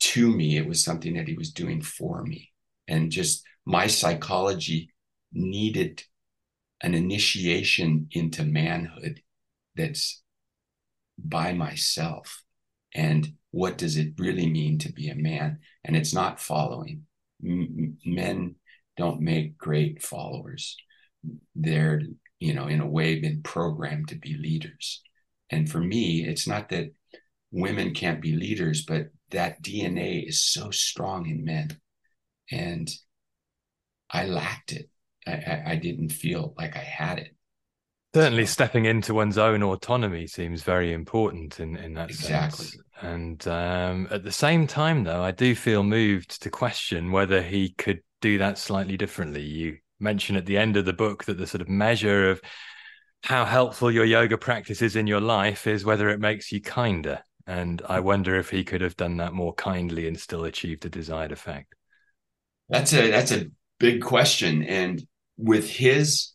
to 0.00 0.30
me, 0.30 0.56
it 0.56 0.66
was 0.66 0.84
something 0.84 1.14
that 1.14 1.26
he 1.26 1.34
was 1.34 1.52
doing 1.52 1.82
for 1.82 2.22
me. 2.22 2.52
And 2.86 3.10
just 3.10 3.42
my 3.66 3.88
psychology 3.88 4.90
needed 5.32 6.04
an 6.80 6.94
initiation 6.94 8.08
into 8.12 8.44
manhood 8.44 9.20
that's 9.74 10.22
by 11.18 11.52
myself. 11.52 12.42
And 12.94 13.32
what 13.50 13.76
does 13.76 13.96
it 13.96 14.14
really 14.18 14.48
mean 14.48 14.78
to 14.78 14.92
be 14.92 15.08
a 15.08 15.14
man? 15.14 15.58
And 15.84 15.96
it's 15.96 16.14
not 16.14 16.40
following. 16.40 17.06
M- 17.44 17.98
men 18.04 18.54
don't 18.96 19.20
make 19.20 19.58
great 19.58 20.02
followers. 20.02 20.76
They're 21.54 22.02
you 22.40 22.54
know, 22.54 22.66
in 22.66 22.80
a 22.80 22.86
way 22.86 23.20
been 23.20 23.42
programmed 23.42 24.08
to 24.08 24.16
be 24.16 24.36
leaders. 24.36 25.02
And 25.50 25.70
for 25.70 25.80
me, 25.80 26.24
it's 26.24 26.46
not 26.46 26.68
that 26.70 26.92
women 27.50 27.94
can't 27.94 28.20
be 28.20 28.34
leaders, 28.34 28.84
but 28.84 29.08
that 29.30 29.62
DNA 29.62 30.28
is 30.28 30.42
so 30.42 30.70
strong 30.70 31.26
in 31.28 31.44
men. 31.44 31.78
And 32.50 32.90
I 34.10 34.26
lacked 34.26 34.72
it. 34.72 34.88
I, 35.26 35.32
I, 35.32 35.62
I 35.72 35.76
didn't 35.76 36.10
feel 36.10 36.54
like 36.56 36.76
I 36.76 36.80
had 36.80 37.18
it. 37.18 37.34
Certainly, 38.14 38.46
stepping 38.46 38.86
into 38.86 39.12
one's 39.12 39.36
own 39.36 39.62
autonomy 39.62 40.26
seems 40.26 40.62
very 40.62 40.94
important 40.94 41.60
in, 41.60 41.76
in 41.76 41.92
that 41.94 42.08
exactly. 42.08 42.66
sense. 42.66 42.82
And 43.02 43.46
um, 43.46 44.08
at 44.10 44.24
the 44.24 44.32
same 44.32 44.66
time, 44.66 45.04
though, 45.04 45.22
I 45.22 45.30
do 45.30 45.54
feel 45.54 45.82
moved 45.82 46.42
to 46.42 46.50
question 46.50 47.12
whether 47.12 47.42
he 47.42 47.70
could 47.70 48.00
do 48.22 48.38
that 48.38 48.56
slightly 48.56 48.96
differently. 48.96 49.42
You 49.42 49.76
mention 50.00 50.36
at 50.36 50.46
the 50.46 50.58
end 50.58 50.76
of 50.76 50.84
the 50.84 50.92
book 50.92 51.24
that 51.24 51.38
the 51.38 51.46
sort 51.46 51.60
of 51.60 51.68
measure 51.68 52.30
of 52.30 52.40
how 53.22 53.44
helpful 53.44 53.90
your 53.90 54.04
yoga 54.04 54.38
practice 54.38 54.82
is 54.82 54.96
in 54.96 55.06
your 55.06 55.20
life 55.20 55.66
is 55.66 55.84
whether 55.84 56.08
it 56.08 56.20
makes 56.20 56.52
you 56.52 56.60
kinder. 56.60 57.20
And 57.46 57.82
I 57.88 58.00
wonder 58.00 58.36
if 58.36 58.50
he 58.50 58.62
could 58.62 58.80
have 58.80 58.96
done 58.96 59.16
that 59.16 59.32
more 59.32 59.54
kindly 59.54 60.06
and 60.06 60.18
still 60.18 60.44
achieved 60.44 60.82
the 60.82 60.90
desired 60.90 61.32
effect. 61.32 61.74
That's 62.68 62.92
a 62.92 63.10
that's 63.10 63.32
a 63.32 63.46
big 63.78 64.02
question. 64.02 64.62
And 64.62 65.02
with 65.38 65.68
his 65.70 66.32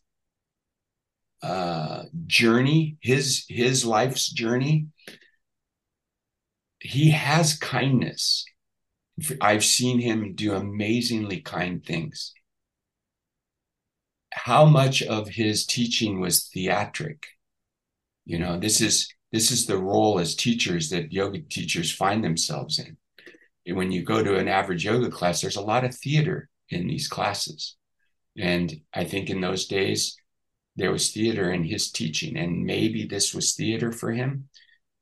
uh, 1.43 2.03
journey, 2.25 2.97
his 3.01 3.45
his 3.47 3.85
life's 3.85 4.27
journey, 4.31 4.87
he 6.79 7.11
has 7.11 7.57
kindness. 7.57 8.45
I've 9.39 9.63
seen 9.63 9.99
him 9.99 10.33
do 10.33 10.55
amazingly 10.55 11.41
kind 11.41 11.85
things 11.85 12.33
how 14.33 14.65
much 14.65 15.01
of 15.03 15.29
his 15.29 15.65
teaching 15.65 16.19
was 16.19 16.49
theatric? 16.53 17.27
You 18.25 18.39
know 18.39 18.59
this 18.59 18.81
is 18.81 19.13
this 19.31 19.51
is 19.51 19.65
the 19.65 19.77
role 19.77 20.19
as 20.19 20.35
teachers 20.35 20.89
that 20.89 21.11
yoga 21.11 21.39
teachers 21.41 21.91
find 21.91 22.23
themselves 22.23 22.79
in. 22.79 22.97
And 23.65 23.77
when 23.77 23.91
you 23.91 24.03
go 24.03 24.23
to 24.23 24.37
an 24.37 24.47
average 24.47 24.85
yoga 24.85 25.09
class 25.09 25.41
there's 25.41 25.55
a 25.55 25.61
lot 25.61 25.83
of 25.83 25.95
theater 25.95 26.49
in 26.69 26.87
these 26.87 27.07
classes. 27.07 27.75
And 28.37 28.73
i 28.93 29.03
think 29.03 29.29
in 29.29 29.41
those 29.41 29.67
days 29.67 30.15
there 30.75 30.91
was 30.91 31.11
theater 31.11 31.51
in 31.51 31.63
his 31.63 31.91
teaching 31.91 32.37
and 32.37 32.65
maybe 32.65 33.05
this 33.05 33.33
was 33.33 33.53
theater 33.53 33.91
for 33.91 34.11
him. 34.11 34.49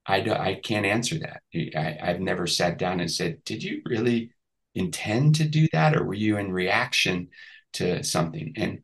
I 0.05 0.21
do, 0.21 0.33
i 0.33 0.55
can't 0.55 0.85
answer 0.85 1.19
that. 1.19 1.41
I, 1.55 1.97
i've 2.01 2.19
never 2.19 2.47
sat 2.47 2.77
down 2.77 2.99
and 2.99 3.11
said 3.11 3.43
did 3.45 3.63
you 3.63 3.81
really 3.85 4.31
intend 4.75 5.35
to 5.35 5.45
do 5.47 5.67
that 5.73 5.95
or 5.95 6.03
were 6.03 6.13
you 6.13 6.37
in 6.37 6.51
reaction 6.51 7.29
to 7.73 8.03
something? 8.03 8.53
And 8.57 8.79